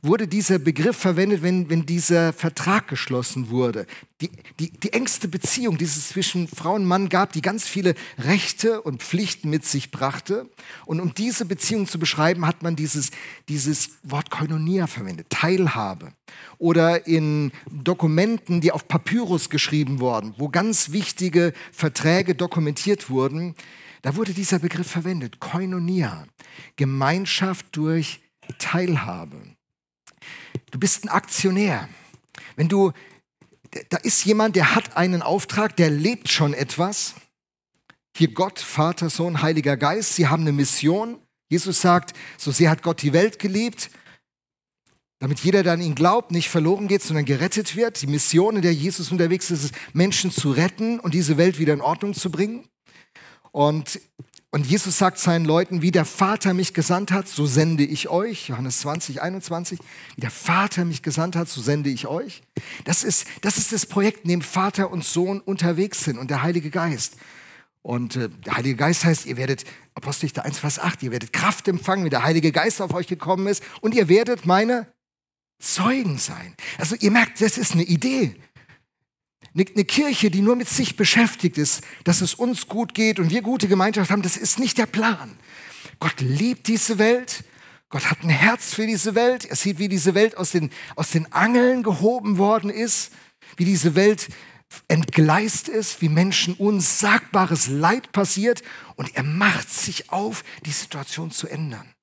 wurde 0.03 0.27
dieser 0.27 0.59
Begriff 0.59 0.97
verwendet, 0.97 1.43
wenn, 1.43 1.71
wenn 1.71 1.87
dieser 1.87 2.33
Vertrag 2.33 2.88
geschlossen 2.88 3.51
wurde. 3.51 3.87
Die, 4.21 4.31
die, 4.59 4.71
die 4.71 4.93
engste 4.93 5.29
Beziehung, 5.29 5.79
die 5.79 5.85
es 5.85 6.09
zwischen 6.09 6.49
Frau 6.49 6.75
und 6.75 6.85
Mann 6.85 7.09
gab, 7.09 7.33
die 7.33 7.43
ganz 7.43 7.67
viele 7.67 7.95
Rechte 8.19 8.83
und 8.83 9.03
Pflichten 9.03 9.51
mit 9.51 9.64
sich 9.64 9.91
brachte. 9.91 10.49
Und 10.87 11.01
um 11.01 11.14
diese 11.14 11.45
Beziehung 11.45 11.87
zu 11.87 11.99
beschreiben, 11.99 12.47
hat 12.47 12.62
man 12.62 12.75
dieses, 12.75 13.11
dieses 13.49 13.91
Wort 14.03 14.31
Koinonia 14.31 14.87
verwendet, 14.87 15.29
Teilhabe. 15.31 16.12
Oder 16.59 17.07
in 17.07 17.53
Dokumenten, 17.71 18.61
die 18.61 18.73
auf 18.73 18.88
Papyrus 18.88 19.51
geschrieben 19.51 20.01
wurden, 20.01 20.35
wo 20.38 20.49
ganz 20.49 20.91
wichtige 20.91 21.53
Verträge 21.73 22.35
dokumentiert 22.35 23.11
wurden, 23.11 23.55
da 24.09 24.16
wurde 24.16 24.33
dieser 24.33 24.59
Begriff 24.59 24.90
verwendet, 24.90 25.38
Koinonia, 25.38 26.27
Gemeinschaft 26.77 27.66
durch 27.73 28.23
Teilhabe. 28.59 29.37
Du 30.71 30.79
bist 30.79 31.05
ein 31.05 31.11
Aktionär. 31.11 31.90
Wenn 32.57 32.71
du, 32.71 32.92
da 33.90 33.99
ist 33.99 34.25
jemand, 34.25 34.57
der 34.57 34.75
hat 34.75 34.97
einen 34.97 35.21
Auftrag, 35.21 35.77
der 35.77 35.90
lebt 35.90 36.31
schon 36.31 36.55
etwas. 36.55 37.16
Hier 38.16 38.33
Gott, 38.33 38.59
Vater, 38.61 39.11
Sohn, 39.11 39.42
Heiliger 39.42 39.77
Geist, 39.77 40.14
sie 40.14 40.27
haben 40.27 40.44
eine 40.44 40.53
Mission. 40.53 41.18
Jesus 41.51 41.83
sagt, 41.83 42.16
so 42.38 42.51
sehr 42.51 42.71
hat 42.71 42.83
Gott 42.83 43.03
die 43.03 43.12
Welt 43.12 43.38
geliebt, 43.38 43.90
damit 45.18 45.40
jeder, 45.40 45.62
der 45.62 45.75
an 45.75 45.83
ihn 45.83 45.94
glaubt, 45.94 46.31
nicht 46.31 46.49
verloren 46.49 46.88
geht, 46.88 47.03
sondern 47.03 47.27
gerettet 47.27 47.77
wird. 47.77 48.01
Die 48.01 48.07
Mission, 48.07 48.57
in 48.57 48.62
der 48.62 48.73
Jesus 48.73 49.12
unterwegs 49.12 49.51
ist, 49.51 49.64
ist, 49.64 49.75
Menschen 49.92 50.31
zu 50.31 50.51
retten 50.51 50.99
und 50.99 51.12
diese 51.12 51.37
Welt 51.37 51.59
wieder 51.59 51.75
in 51.75 51.83
Ordnung 51.83 52.14
zu 52.14 52.31
bringen. 52.31 52.66
Und, 53.59 54.01
und 54.53 54.66
Jesus 54.66 54.99
sagt 54.99 55.18
seinen 55.18 55.44
Leuten, 55.44 55.83
wie 55.83 55.90
der 55.90 56.05
Vater 56.05 56.55
mich 56.55 56.75
gesandt 56.75 57.11
hat, 57.11 57.27
so 57.27 57.44
sende 57.44 57.83
ich 57.83 58.09
euch. 58.09 58.51
Johannes 58.51 58.79
20, 58.83 59.21
21. 59.21 59.81
Wie 60.14 60.21
der 60.21 60.31
Vater 60.31 60.85
mich 60.85 61.03
gesandt 61.03 61.35
hat, 61.35 61.49
so 61.49 61.61
sende 61.61 61.90
ich 61.90 62.07
euch. 62.07 62.44
Das 62.85 63.03
ist 63.03 63.27
das, 63.40 63.59
ist 63.59 63.73
das 63.73 63.87
Projekt, 63.87 64.23
in 64.23 64.29
dem 64.29 64.42
Vater 64.42 64.92
und 64.92 65.05
Sohn 65.05 65.40
unterwegs 65.40 66.05
sind 66.05 66.18
und 66.18 66.31
der 66.31 66.44
Heilige 66.44 66.71
Geist. 66.71 67.16
Und 67.83 68.14
äh, 68.14 68.29
der 68.29 68.59
Heilige 68.59 68.77
Geist 68.77 69.05
heißt, 69.05 69.27
ihr 69.27 69.37
werdet, 69.37 69.64
Apostelgeschichte 69.97 70.44
1, 70.44 70.61
Vers 70.61 70.79
8, 70.79 71.03
ihr 71.03 71.11
werdet 71.11 71.33
Kraft 71.33 71.66
empfangen, 71.66 72.05
wie 72.05 72.11
der 72.11 72.23
Heilige 72.23 72.53
Geist 72.53 72.81
auf 72.81 72.94
euch 72.94 73.09
gekommen 73.09 73.49
ist. 73.49 73.64
Und 73.81 73.92
ihr 73.92 74.09
werdet 74.09 74.47
meine 74.47 74.87
Zeugen 75.59 76.18
sein. 76.18 76.55
Also 76.79 76.94
ihr 77.01 77.11
merkt, 77.11 77.40
das 77.40 77.59
ist 77.59 77.73
eine 77.73 77.83
Idee. 77.83 78.37
Eine 79.55 79.85
Kirche, 79.85 80.31
die 80.31 80.43
nur 80.43 80.57
mit 80.57 80.69
sich 80.69 80.97
beschäftigt 80.97 81.59
ist, 81.59 81.83
dass 82.05 82.21
es 82.21 82.35
uns 82.35 82.67
gut 82.69 82.95
geht 82.95 83.19
und 83.19 83.31
wir 83.31 83.43
gute 83.43 83.69
Gemeinschaft 83.69 84.11
haben, 84.11 84.23
das 84.23 84.37
ist 84.37 84.59
nicht 84.59 84.79
der 84.79 84.87
Plan. 84.87 85.37
Gott 86.01 86.21
liebt 86.21 86.69
diese 86.69 86.99
Welt. 86.99 87.45
Gott 87.89 88.11
hat 88.11 88.23
ein 88.23 88.29
Herz 88.29 88.75
für 88.75 88.87
diese 88.87 89.15
Welt. 89.15 89.47
Er 89.47 89.57
sieht, 89.57 89.79
wie 89.79 89.89
diese 89.89 90.15
Welt 90.15 90.37
aus 90.37 90.51
den, 90.51 90.71
aus 90.95 91.11
den 91.11 91.33
Angeln 91.33 91.83
gehoben 91.83 92.39
worden 92.39 92.71
ist, 92.71 93.13
wie 93.57 93.65
diese 93.65 93.95
Welt 93.95 94.29
entgleist 94.89 95.69
ist, 95.69 96.03
wie 96.03 96.09
Menschen 96.09 96.55
unsagbares 96.55 97.69
Leid 97.69 98.13
passiert 98.13 98.63
und 98.97 99.17
er 99.17 99.23
macht 99.23 99.71
sich 99.71 100.11
auf, 100.11 100.45
die 100.67 100.71
Situation 100.71 101.31
zu 101.31 101.49
ändern. 101.49 101.95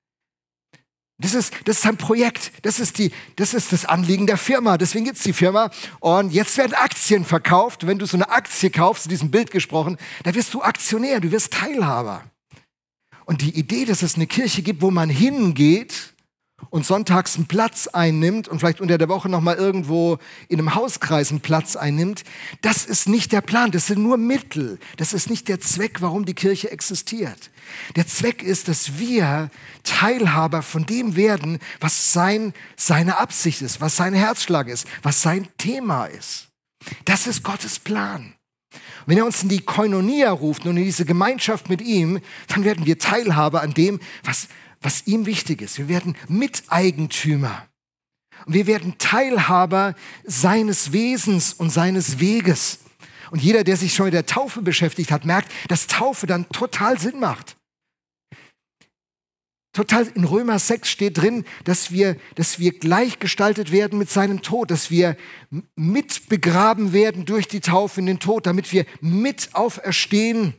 Das 1.18 1.32
ist, 1.32 1.52
das 1.64 1.78
ist 1.78 1.86
ein 1.86 1.96
Projekt, 1.96 2.52
das 2.60 2.78
ist, 2.78 2.98
die, 2.98 3.10
das 3.36 3.54
ist 3.54 3.72
das 3.72 3.86
Anliegen 3.86 4.26
der 4.26 4.36
Firma, 4.36 4.76
deswegen 4.76 5.06
gibt 5.06 5.16
es 5.16 5.22
die 5.22 5.32
Firma. 5.32 5.70
Und 6.00 6.30
jetzt 6.30 6.58
werden 6.58 6.74
Aktien 6.74 7.24
verkauft. 7.24 7.86
Wenn 7.86 7.98
du 7.98 8.04
so 8.04 8.18
eine 8.18 8.28
Aktie 8.28 8.68
kaufst, 8.70 9.06
in 9.06 9.10
diesem 9.10 9.30
Bild 9.30 9.50
gesprochen, 9.50 9.96
da 10.24 10.34
wirst 10.34 10.52
du 10.52 10.62
Aktionär, 10.62 11.20
du 11.20 11.30
wirst 11.32 11.54
Teilhaber. 11.54 12.22
Und 13.24 13.40
die 13.40 13.58
Idee, 13.58 13.86
dass 13.86 14.02
es 14.02 14.16
eine 14.16 14.26
Kirche 14.26 14.62
gibt, 14.62 14.82
wo 14.82 14.90
man 14.90 15.08
hingeht 15.08 16.14
und 16.70 16.84
sonntags 16.84 17.36
einen 17.36 17.46
Platz 17.46 17.88
einnimmt 17.88 18.48
und 18.48 18.58
vielleicht 18.58 18.80
unter 18.80 18.98
der 18.98 19.08
Woche 19.08 19.28
noch 19.28 19.40
mal 19.40 19.56
irgendwo 19.56 20.18
in 20.48 20.58
einem 20.58 20.74
Hauskreis 20.74 21.30
einen 21.30 21.40
Platz 21.40 21.76
einnimmt, 21.76 22.24
das 22.62 22.84
ist 22.84 23.08
nicht 23.08 23.32
der 23.32 23.40
Plan, 23.40 23.70
das 23.70 23.86
sind 23.86 24.02
nur 24.02 24.16
Mittel. 24.16 24.78
Das 24.96 25.12
ist 25.12 25.30
nicht 25.30 25.48
der 25.48 25.60
Zweck, 25.60 26.02
warum 26.02 26.24
die 26.24 26.34
Kirche 26.34 26.70
existiert. 26.70 27.50
Der 27.96 28.06
Zweck 28.06 28.42
ist, 28.42 28.68
dass 28.68 28.98
wir 28.98 29.50
Teilhaber 29.82 30.62
von 30.62 30.86
dem 30.86 31.16
werden, 31.16 31.58
was 31.80 32.12
sein, 32.12 32.54
seine 32.76 33.18
Absicht 33.18 33.62
ist, 33.62 33.80
was 33.80 33.96
sein 33.96 34.14
Herzschlag 34.14 34.68
ist, 34.68 34.86
was 35.02 35.22
sein 35.22 35.48
Thema 35.58 36.06
ist. 36.06 36.48
Das 37.04 37.26
ist 37.26 37.42
Gottes 37.42 37.78
Plan. 37.78 38.34
Wenn 39.06 39.18
er 39.18 39.24
uns 39.24 39.42
in 39.42 39.48
die 39.48 39.60
Koinonia 39.60 40.30
ruft 40.30 40.66
und 40.66 40.76
in 40.76 40.84
diese 40.84 41.04
Gemeinschaft 41.04 41.68
mit 41.68 41.80
ihm, 41.80 42.20
dann 42.48 42.64
werden 42.64 42.86
wir 42.86 42.98
Teilhaber 42.98 43.62
an 43.62 43.72
dem, 43.72 44.00
was, 44.24 44.48
was 44.80 45.06
ihm 45.06 45.26
wichtig 45.26 45.62
ist. 45.62 45.78
Wir 45.78 45.88
werden 45.88 46.16
Miteigentümer. 46.28 47.66
Und 48.44 48.54
wir 48.54 48.66
werden 48.66 48.96
Teilhaber 48.98 49.94
seines 50.24 50.92
Wesens 50.92 51.52
und 51.52 51.70
seines 51.70 52.20
Weges. 52.20 52.80
Und 53.30 53.42
jeder, 53.42 53.64
der 53.64 53.76
sich 53.76 53.94
schon 53.94 54.06
mit 54.06 54.14
der 54.14 54.26
Taufe 54.26 54.62
beschäftigt 54.62 55.10
hat, 55.10 55.24
merkt, 55.24 55.50
dass 55.68 55.86
Taufe 55.86 56.26
dann 56.26 56.48
total 56.50 56.98
Sinn 56.98 57.18
macht. 57.18 57.56
Total 59.72 60.06
in 60.14 60.24
Römer 60.24 60.58
6 60.58 60.88
steht 60.88 61.18
drin, 61.18 61.44
dass 61.64 61.90
wir, 61.90 62.16
dass 62.34 62.58
wir 62.58 62.72
gleichgestaltet 62.78 63.72
werden 63.72 63.98
mit 63.98 64.08
seinem 64.08 64.40
Tod, 64.40 64.70
dass 64.70 64.90
wir 64.90 65.18
mit 65.74 66.30
begraben 66.30 66.94
werden 66.94 67.26
durch 67.26 67.46
die 67.46 67.60
Taufe 67.60 68.00
in 68.00 68.06
den 68.06 68.18
Tod, 68.18 68.46
damit 68.46 68.72
wir 68.72 68.86
mit 69.02 69.50
auferstehen. 69.52 70.54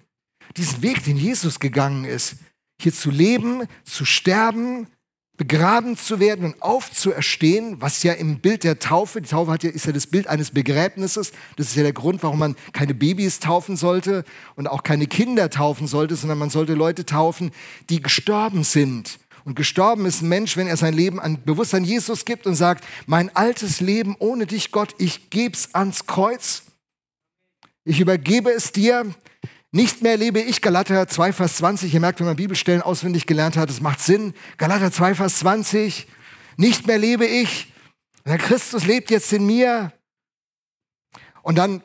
Diesen 0.55 0.83
Weg, 0.83 1.03
den 1.03 1.17
Jesus 1.17 1.59
gegangen 1.59 2.05
ist, 2.05 2.35
hier 2.79 2.93
zu 2.93 3.09
leben, 3.09 3.67
zu 3.83 4.05
sterben, 4.05 4.87
begraben 5.37 5.95
zu 5.95 6.19
werden 6.19 6.45
und 6.45 6.61
aufzuerstehen, 6.61 7.79
was 7.79 8.01
ja 8.01 8.13
im 8.13 8.39
Bild 8.39 8.63
der 8.63 8.79
Taufe, 8.79 9.21
die 9.21 9.29
Taufe 9.29 9.55
ja, 9.61 9.69
ist 9.69 9.85
ja 9.85 9.91
das 9.91 10.07
Bild 10.07 10.27
eines 10.27 10.51
Begräbnisses, 10.51 11.31
das 11.55 11.67
ist 11.67 11.75
ja 11.75 11.83
der 11.83 11.93
Grund, 11.93 12.23
warum 12.23 12.39
man 12.39 12.55
keine 12.73 12.95
Babys 12.95 13.39
taufen 13.39 13.77
sollte 13.77 14.23
und 14.55 14.67
auch 14.67 14.81
keine 14.81 15.05
Kinder 15.05 15.49
taufen 15.51 15.87
sollte, 15.87 16.15
sondern 16.15 16.39
man 16.39 16.49
sollte 16.49 16.73
Leute 16.73 17.05
taufen, 17.05 17.51
die 17.89 18.01
gestorben 18.01 18.63
sind. 18.63 19.19
Und 19.45 19.55
gestorben 19.55 20.05
ist 20.05 20.23
ein 20.23 20.27
Mensch, 20.27 20.57
wenn 20.57 20.67
er 20.67 20.75
sein 20.75 20.93
Leben 20.93 21.19
an 21.21 21.41
Bewusstsein 21.45 21.85
Jesus 21.85 22.25
gibt 22.25 22.47
und 22.47 22.55
sagt, 22.55 22.83
mein 23.05 23.33
altes 23.33 23.79
Leben 23.79 24.15
ohne 24.19 24.45
dich, 24.45 24.71
Gott, 24.71 24.93
ich 24.97 25.29
geb's 25.29 25.69
ans 25.73 26.05
Kreuz. 26.05 26.63
Ich 27.85 28.01
übergebe 28.01 28.51
es 28.51 28.73
dir, 28.73 29.05
nicht 29.77 30.01
mehr 30.01 30.17
lebe 30.17 30.41
ich, 30.41 30.63
Galater 30.63 31.07
2, 31.07 31.33
Vers 31.33 31.57
20. 31.57 31.93
Ihr 31.93 31.99
merkt, 31.99 32.19
wenn 32.19 32.25
man 32.25 32.35
Bibelstellen 32.35 32.81
auswendig 32.81 33.27
gelernt 33.27 33.57
hat, 33.57 33.69
es 33.69 33.79
macht 33.79 33.99
Sinn. 33.99 34.33
Galater 34.57 34.91
2, 34.91 35.13
Vers 35.13 35.37
20. 35.37 36.07
Nicht 36.57 36.87
mehr 36.87 36.97
lebe 36.97 37.27
ich, 37.27 37.71
der 38.25 38.39
Christus 38.39 38.87
lebt 38.87 39.11
jetzt 39.11 39.31
in 39.33 39.45
mir. 39.45 39.93
Und 41.43 41.59
dann, 41.59 41.83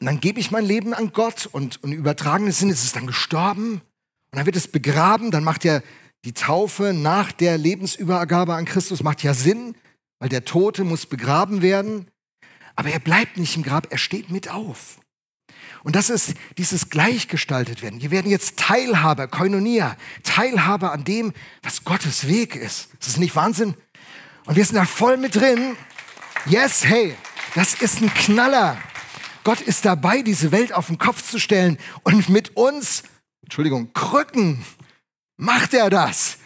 dann 0.00 0.18
gebe 0.18 0.40
ich 0.40 0.50
mein 0.50 0.64
Leben 0.64 0.92
an 0.92 1.12
Gott 1.12 1.46
und, 1.46 1.80
und 1.84 1.92
im 1.92 1.98
übertragenen 2.00 2.52
Sinn 2.52 2.68
ist 2.68 2.82
es 2.82 2.90
dann 2.90 3.06
gestorben. 3.06 3.74
Und 3.74 3.82
dann 4.32 4.46
wird 4.46 4.56
es 4.56 4.66
begraben. 4.66 5.30
Dann 5.30 5.44
macht 5.44 5.62
ja 5.62 5.82
die 6.24 6.34
Taufe 6.34 6.92
nach 6.92 7.30
der 7.30 7.58
Lebensübergabe 7.58 8.54
an 8.54 8.64
Christus 8.64 9.04
macht 9.04 9.22
ja 9.22 9.34
Sinn, 9.34 9.76
weil 10.18 10.30
der 10.30 10.44
Tote 10.44 10.82
muss 10.82 11.06
begraben 11.06 11.62
werden. 11.62 12.10
Aber 12.74 12.88
er 12.88 12.98
bleibt 12.98 13.36
nicht 13.36 13.54
im 13.54 13.62
Grab, 13.62 13.86
er 13.92 13.98
steht 13.98 14.32
mit 14.32 14.50
auf. 14.50 14.98
Und 15.84 15.94
das 15.94 16.08
ist 16.08 16.34
dieses 16.56 16.88
gleichgestaltet 16.88 17.82
werden. 17.82 18.00
Wir 18.00 18.10
werden 18.10 18.30
jetzt 18.30 18.58
Teilhaber, 18.58 19.28
Koinonia, 19.28 19.96
Teilhaber 20.22 20.92
an 20.92 21.04
dem, 21.04 21.34
was 21.62 21.84
Gottes 21.84 22.26
Weg 22.26 22.56
ist. 22.56 22.88
Ist 22.98 23.06
das 23.06 23.16
nicht 23.18 23.36
Wahnsinn? 23.36 23.74
Und 24.46 24.56
wir 24.56 24.64
sind 24.64 24.76
da 24.76 24.86
voll 24.86 25.18
mit 25.18 25.36
drin. 25.36 25.76
Yes, 26.46 26.84
hey, 26.86 27.14
das 27.54 27.74
ist 27.74 28.00
ein 28.00 28.12
Knaller. 28.14 28.78
Gott 29.44 29.60
ist 29.60 29.84
dabei, 29.84 30.22
diese 30.22 30.52
Welt 30.52 30.72
auf 30.72 30.86
den 30.86 30.96
Kopf 30.96 31.22
zu 31.22 31.38
stellen 31.38 31.78
und 32.02 32.30
mit 32.30 32.56
uns, 32.56 33.02
Entschuldigung, 33.42 33.92
Krücken 33.92 34.64
macht 35.36 35.74
er 35.74 35.90
das. 35.90 36.38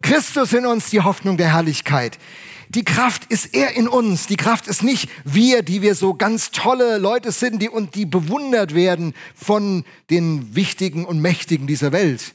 Christus 0.00 0.54
in 0.54 0.64
uns, 0.64 0.88
die 0.88 1.02
Hoffnung 1.02 1.36
der 1.36 1.52
Herrlichkeit. 1.52 2.18
Die 2.76 2.84
Kraft 2.84 3.24
ist 3.30 3.54
er 3.54 3.74
in 3.74 3.88
uns. 3.88 4.26
Die 4.26 4.36
Kraft 4.36 4.66
ist 4.66 4.82
nicht 4.82 5.08
wir, 5.24 5.62
die 5.62 5.80
wir 5.80 5.94
so 5.94 6.12
ganz 6.12 6.50
tolle 6.50 6.98
Leute 6.98 7.32
sind, 7.32 7.62
die 7.62 7.70
und 7.70 7.94
die 7.94 8.04
bewundert 8.04 8.74
werden 8.74 9.14
von 9.34 9.86
den 10.10 10.54
Wichtigen 10.54 11.06
und 11.06 11.18
Mächtigen 11.22 11.66
dieser 11.66 11.90
Welt. 11.92 12.34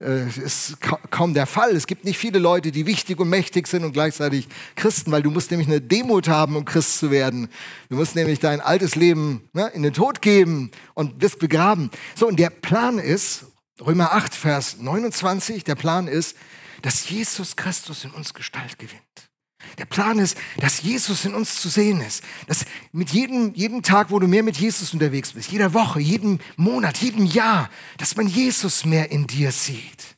Äh, 0.00 0.28
ist 0.28 0.76
kaum 1.10 1.34
der 1.34 1.46
Fall. 1.46 1.74
Es 1.74 1.88
gibt 1.88 2.04
nicht 2.04 2.18
viele 2.18 2.38
Leute, 2.38 2.70
die 2.70 2.86
wichtig 2.86 3.18
und 3.18 3.30
mächtig 3.30 3.66
sind 3.66 3.82
und 3.82 3.90
gleichzeitig 3.90 4.46
Christen, 4.76 5.10
weil 5.10 5.24
du 5.24 5.32
musst 5.32 5.50
nämlich 5.50 5.66
eine 5.66 5.80
Demut 5.80 6.28
haben, 6.28 6.54
um 6.54 6.64
Christ 6.64 7.00
zu 7.00 7.10
werden. 7.10 7.48
Du 7.88 7.96
musst 7.96 8.14
nämlich 8.14 8.38
dein 8.38 8.60
altes 8.60 8.94
Leben 8.94 9.48
ne, 9.54 9.72
in 9.74 9.82
den 9.82 9.92
Tod 9.92 10.22
geben 10.22 10.70
und 10.94 11.18
bist 11.18 11.40
begraben. 11.40 11.90
So, 12.14 12.28
und 12.28 12.38
der 12.38 12.50
Plan 12.50 13.00
ist, 13.00 13.46
Römer 13.84 14.12
8, 14.12 14.36
Vers 14.36 14.76
29, 14.78 15.64
der 15.64 15.74
Plan 15.74 16.06
ist, 16.06 16.36
dass 16.82 17.10
Jesus 17.10 17.56
Christus 17.56 18.04
in 18.04 18.12
uns 18.12 18.34
Gestalt 18.34 18.78
gewinnt. 18.78 19.29
Der 19.78 19.84
Plan 19.84 20.18
ist, 20.18 20.36
dass 20.58 20.82
Jesus 20.82 21.24
in 21.24 21.34
uns 21.34 21.60
zu 21.60 21.68
sehen 21.68 22.00
ist. 22.00 22.22
Dass 22.46 22.64
mit 22.92 23.10
jedem, 23.10 23.54
jedem 23.54 23.82
Tag, 23.82 24.10
wo 24.10 24.18
du 24.18 24.26
mehr 24.26 24.42
mit 24.42 24.56
Jesus 24.56 24.92
unterwegs 24.92 25.32
bist, 25.32 25.50
jeder 25.52 25.74
Woche, 25.74 26.00
jedem 26.00 26.38
Monat, 26.56 26.98
jedem 26.98 27.26
Jahr, 27.26 27.70
dass 27.98 28.16
man 28.16 28.26
Jesus 28.26 28.84
mehr 28.84 29.10
in 29.10 29.26
dir 29.26 29.52
sieht. 29.52 30.16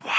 Wow. 0.00 0.12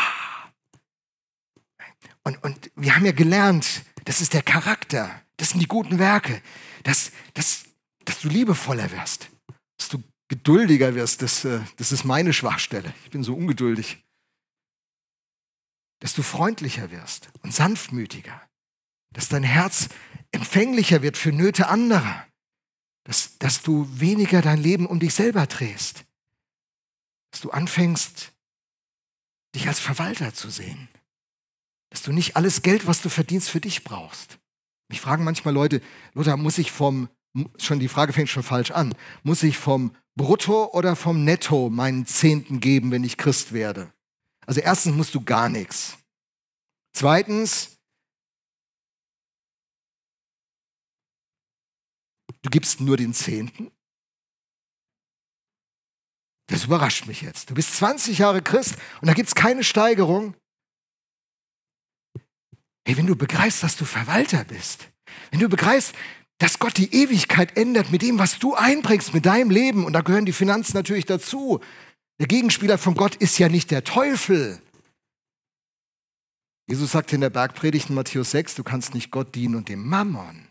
Und, 2.24 2.44
und 2.44 2.72
wir 2.76 2.96
haben 2.96 3.06
ja 3.06 3.12
gelernt, 3.12 3.84
das 4.06 4.22
ist 4.22 4.34
der 4.34 4.44
Charakter, 4.44 5.22
das 5.38 5.52
sind 5.52 5.60
die 5.62 5.68
guten 5.68 6.00
Werke, 6.00 6.42
dass, 6.84 7.12
dass, 7.34 7.64
dass 8.06 8.20
du 8.22 8.30
liebevoller 8.30 8.92
wirst, 8.92 9.30
dass 9.78 9.90
du 9.90 10.04
geduldiger 10.28 10.96
wirst. 10.96 11.22
Das, 11.22 11.46
äh, 11.46 11.60
das 11.78 11.92
ist 11.92 12.04
meine 12.04 12.34
Schwachstelle. 12.34 12.94
Ich 13.06 13.12
bin 13.12 13.24
so 13.24 13.34
ungeduldig 13.34 14.04
dass 16.00 16.14
du 16.14 16.24
freundlicher 16.24 16.92
wirst 16.92 17.30
und 17.42 17.54
sanftmütiger, 17.54 18.42
dass 19.14 19.30
dein 19.30 19.44
Herz 19.44 19.90
empfänglicher 20.32 21.02
wird 21.02 21.18
für 21.18 21.32
Nöte 21.32 21.68
anderer, 21.68 22.26
dass, 23.04 23.38
dass 23.40 23.62
du 23.62 23.88
weniger 24.00 24.42
dein 24.42 24.62
Leben 24.62 24.86
um 24.86 25.00
dich 25.00 25.14
selber 25.14 25.46
drehst, 25.48 26.06
dass 27.32 27.42
du 27.42 27.52
anfängst, 27.52 28.32
dich 29.56 29.68
als 29.68 29.80
Verwalter 29.80 30.34
zu 30.34 30.50
sehen, 30.50 30.88
dass 31.90 32.04
du 32.04 32.12
nicht 32.12 32.36
alles 32.36 32.62
Geld, 32.62 32.88
was 32.88 33.02
du 33.02 33.10
verdienst, 33.10 33.50
für 33.50 33.62
dich 33.62 33.84
brauchst. 33.84 34.38
Mich 34.90 35.02
fragen 35.02 35.24
manchmal 35.24 35.54
Leute, 35.54 35.82
Lothar, 36.14 36.38
muss 36.38 36.58
ich 36.58 36.72
vom, 36.72 37.10
schon 37.58 37.80
die 37.80 37.88
Frage 37.88 38.14
fängt 38.14 38.30
schon 38.30 38.44
falsch 38.44 38.72
an, 38.72 38.96
muss 39.24 39.44
ich 39.44 39.58
vom 39.58 39.96
Brutto 40.16 40.72
oder 40.74 40.96
vom 40.96 41.24
Netto 41.24 41.70
meinen 41.70 42.06
Zehnten 42.06 42.60
geben, 42.60 42.92
wenn 42.92 43.04
ich 43.04 43.18
Christ 43.18 43.54
werde? 43.54 43.92
Also 44.50 44.62
erstens 44.62 44.96
musst 44.96 45.14
du 45.14 45.22
gar 45.24 45.48
nichts. 45.48 45.96
Zweitens, 46.98 47.78
du 52.42 52.50
gibst 52.50 52.82
nur 52.82 52.98
den 52.98 53.14
Zehnten. 53.14 53.72
Das 56.48 56.64
überrascht 56.64 57.06
mich 57.06 57.22
jetzt. 57.22 57.52
Du 57.52 57.54
bist 57.54 57.76
20 57.76 58.18
Jahre 58.18 58.42
Christ 58.42 58.78
und 59.02 59.08
da 59.08 59.14
gibt 59.14 59.28
es 59.28 59.36
keine 59.36 59.64
Steigerung. 59.64 60.34
Hey, 62.88 62.98
wenn 62.98 63.06
du 63.06 63.16
begreifst, 63.16 63.62
dass 63.62 63.78
du 63.78 63.86
Verwalter 63.86 64.46
bist, 64.46 64.90
wenn 65.30 65.42
du 65.42 65.48
begreifst, 65.48 65.94
dass 66.40 66.58
Gott 66.58 66.76
die 66.78 66.92
Ewigkeit 66.92 67.56
ändert 67.56 67.92
mit 67.92 68.02
dem, 68.02 68.18
was 68.18 68.40
du 68.40 68.56
einbringst, 68.56 69.14
mit 69.14 69.28
deinem 69.28 69.52
Leben, 69.52 69.86
und 69.86 69.94
da 69.94 70.02
gehören 70.02 70.26
die 70.26 70.34
Finanzen 70.34 70.76
natürlich 70.76 71.06
dazu, 71.06 71.62
der 72.20 72.28
Gegenspieler 72.28 72.78
von 72.78 72.96
Gott 72.96 73.16
ist 73.16 73.40
ja 73.40 73.50
nicht 73.50 73.72
der 73.72 73.84
Teufel. 73.84 74.62
Jesus 76.68 76.92
sagte 76.92 77.16
in 77.16 77.22
der 77.22 77.30
Bergpredigt 77.30 77.90
in 77.90 77.96
Matthäus 77.96 78.32
6, 78.32 78.56
du 78.56 78.64
kannst 78.64 78.94
nicht 78.94 79.10
Gott 79.10 79.34
dienen 79.34 79.56
und 79.56 79.70
dem 79.70 79.88
Mammon. 79.88 80.48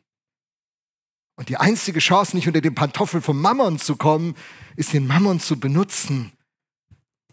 Und 1.37 1.49
die 1.49 1.57
einzige 1.59 2.01
Chance, 2.01 2.35
nicht 2.35 2.49
unter 2.49 2.61
den 2.61 2.75
Pantoffeln 2.75 3.23
vom 3.23 3.41
Mammon 3.41 3.79
zu 3.79 3.95
kommen, 3.95 4.35
ist 4.75 4.93
den 4.93 5.07
Mammon 5.07 5.39
zu 5.39 5.61
benutzen, 5.61 6.33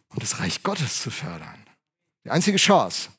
um 0.09 0.19
das 0.19 0.39
Reich 0.39 0.61
Gottes 0.61 1.01
zu 1.01 1.09
fördern. 1.09 1.65
Die 2.23 2.29
einzige 2.29 2.57
Chance. 2.57 3.09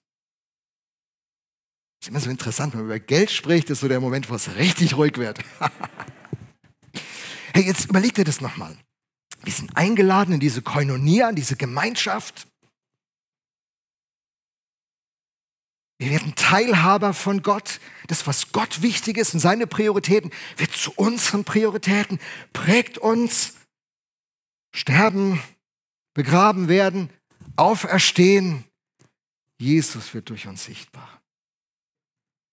Das 1.98 2.06
ist 2.06 2.08
immer 2.10 2.20
so 2.20 2.30
interessant, 2.30 2.74
wenn 2.74 2.80
man 2.80 2.86
über 2.86 3.00
Geld 3.00 3.32
spricht, 3.32 3.68
ist 3.70 3.80
so 3.80 3.88
der 3.88 4.00
Moment, 4.00 4.30
wo 4.30 4.34
es 4.36 4.54
richtig 4.54 4.96
ruhig 4.96 5.16
wird. 5.16 5.40
hey, 7.54 7.64
jetzt 7.64 7.86
überleg 7.86 8.14
dir 8.14 8.24
das 8.24 8.40
nochmal. 8.40 8.76
Wir 9.46 9.52
sind 9.52 9.76
eingeladen 9.76 10.34
in 10.34 10.40
diese 10.40 10.60
Koinonia, 10.60 11.30
in 11.30 11.36
diese 11.36 11.54
Gemeinschaft. 11.54 12.48
Wir 15.98 16.10
werden 16.10 16.34
Teilhaber 16.34 17.14
von 17.14 17.44
Gott. 17.44 17.78
Das, 18.08 18.26
was 18.26 18.50
Gott 18.50 18.82
wichtig 18.82 19.16
ist 19.16 19.34
und 19.34 19.40
seine 19.40 19.68
Prioritäten, 19.68 20.32
wird 20.56 20.72
zu 20.72 20.90
unseren 20.96 21.44
Prioritäten, 21.44 22.18
prägt 22.52 22.98
uns. 22.98 23.54
Sterben, 24.74 25.40
begraben 26.12 26.66
werden, 26.66 27.08
auferstehen. 27.54 28.64
Jesus 29.58 30.12
wird 30.12 30.28
durch 30.28 30.48
uns 30.48 30.64
sichtbar. 30.64 31.22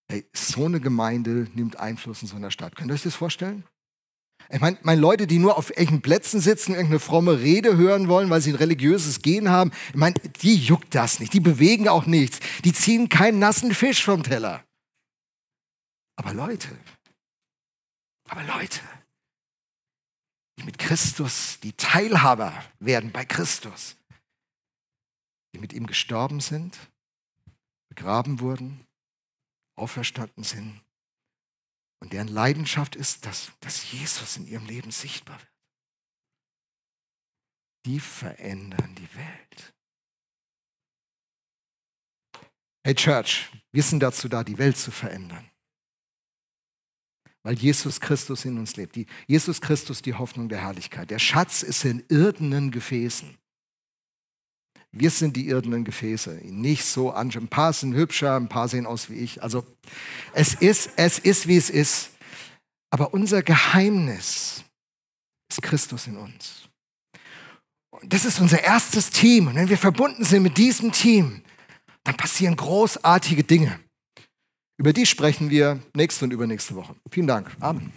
Hey, 0.09 0.29
so 0.31 0.65
eine 0.67 0.79
Gemeinde 0.79 1.47
nimmt 1.55 1.77
Einfluss 1.77 2.21
in 2.21 2.27
so 2.27 2.35
einer 2.35 2.51
Stadt. 2.51 2.75
Könnt 2.75 2.91
ihr 2.91 2.93
euch 2.93 3.01
das 3.01 3.15
vorstellen? 3.15 3.63
Ich 4.49 4.59
meine, 4.59 4.77
meine 4.83 5.01
Leute, 5.01 5.27
die 5.27 5.39
nur 5.39 5.57
auf 5.57 5.69
irgendwelchen 5.69 6.01
Plätzen 6.01 6.39
sitzen, 6.39 6.71
irgendeine 6.73 6.99
fromme 6.99 7.39
Rede 7.39 7.77
hören 7.77 8.07
wollen, 8.07 8.29
weil 8.29 8.41
sie 8.41 8.51
ein 8.51 8.57
religiöses 8.57 9.21
Gen 9.21 9.49
haben, 9.49 9.71
ich 9.89 9.95
meine, 9.95 10.19
die 10.41 10.55
juckt 10.55 10.93
das 10.95 11.19
nicht, 11.19 11.33
die 11.33 11.39
bewegen 11.39 11.87
auch 11.87 12.05
nichts, 12.05 12.39
die 12.63 12.73
ziehen 12.73 13.09
keinen 13.09 13.39
nassen 13.39 13.73
Fisch 13.73 14.03
vom 14.03 14.23
Teller. 14.23 14.63
Aber 16.15 16.33
Leute, 16.33 16.69
aber 18.29 18.43
Leute, 18.43 18.79
die 20.59 20.63
mit 20.63 20.77
Christus, 20.77 21.59
die 21.61 21.73
Teilhaber 21.73 22.53
werden 22.79 23.11
bei 23.11 23.25
Christus, 23.25 23.95
die 25.53 25.59
mit 25.59 25.73
ihm 25.73 25.87
gestorben 25.87 26.39
sind, 26.39 26.77
begraben 27.89 28.39
wurden, 28.39 28.85
auferstanden 29.75 30.43
sind 30.43 30.82
und 32.03 32.11
deren 32.11 32.27
Leidenschaft 32.27 32.97
ist, 32.97 33.25
dass, 33.25 33.53
dass 33.61 33.89
Jesus 33.93 34.35
in 34.35 34.45
ihrem 34.45 34.65
Leben 34.65 34.91
sichtbar 34.91 35.39
wird. 35.39 35.53
Die 37.85 37.99
verändern 38.01 38.93
die 38.95 39.15
Welt. 39.15 39.73
Hey 42.83 42.93
Church, 42.93 43.49
wir 43.71 43.83
sind 43.83 44.01
dazu 44.01 44.27
da, 44.27 44.43
die 44.43 44.57
Welt 44.57 44.75
zu 44.75 44.91
verändern. 44.91 45.49
Weil 47.41 47.57
Jesus 47.57 48.01
Christus 48.01 48.43
in 48.43 48.57
uns 48.57 48.75
lebt. 48.75 48.97
Die, 48.97 49.07
Jesus 49.25 49.61
Christus 49.61 50.01
die 50.01 50.13
Hoffnung 50.13 50.49
der 50.49 50.59
Herrlichkeit. 50.59 51.09
Der 51.09 51.19
Schatz 51.19 51.63
ist 51.63 51.85
in 51.85 52.05
irdenen 52.09 52.71
Gefäßen. 52.71 53.37
Wir 54.95 55.09
sind 55.09 55.35
die 55.35 55.47
irdenen 55.47 55.83
Gefäße, 55.83 56.39
nicht 56.43 56.85
so. 56.85 57.11
Ein 57.11 57.47
paar 57.47 57.73
sind 57.73 57.95
hübscher, 57.95 58.35
ein 58.35 58.47
paar 58.47 58.67
sehen 58.67 58.85
aus 58.85 59.09
wie 59.09 59.15
ich. 59.15 59.41
Also 59.41 59.65
es 60.33 60.53
ist, 60.53 60.91
es 60.97 61.17
ist, 61.17 61.47
wie 61.47 61.57
es 61.57 61.71
ist. 61.71 62.11
Aber 62.91 63.11
unser 63.11 63.41
Geheimnis 63.41 64.63
ist 65.49 65.63
Christus 65.63 66.05
in 66.05 66.17
uns. 66.17 66.69
Und 67.89 68.13
das 68.13 68.23
ist 68.23 68.39
unser 68.39 68.63
erstes 68.63 69.09
Team. 69.09 69.47
Und 69.47 69.55
wenn 69.55 69.69
wir 69.69 69.79
verbunden 69.79 70.23
sind 70.23 70.43
mit 70.43 70.57
diesem 70.57 70.91
Team, 70.91 71.41
dann 72.03 72.15
passieren 72.15 72.55
großartige 72.55 73.43
Dinge. 73.43 73.79
Über 74.77 74.93
die 74.93 75.07
sprechen 75.07 75.49
wir 75.49 75.79
nächste 75.95 76.25
und 76.25 76.31
übernächste 76.31 76.75
Woche. 76.75 76.95
Vielen 77.09 77.27
Dank. 77.27 77.49
Amen. 77.59 77.91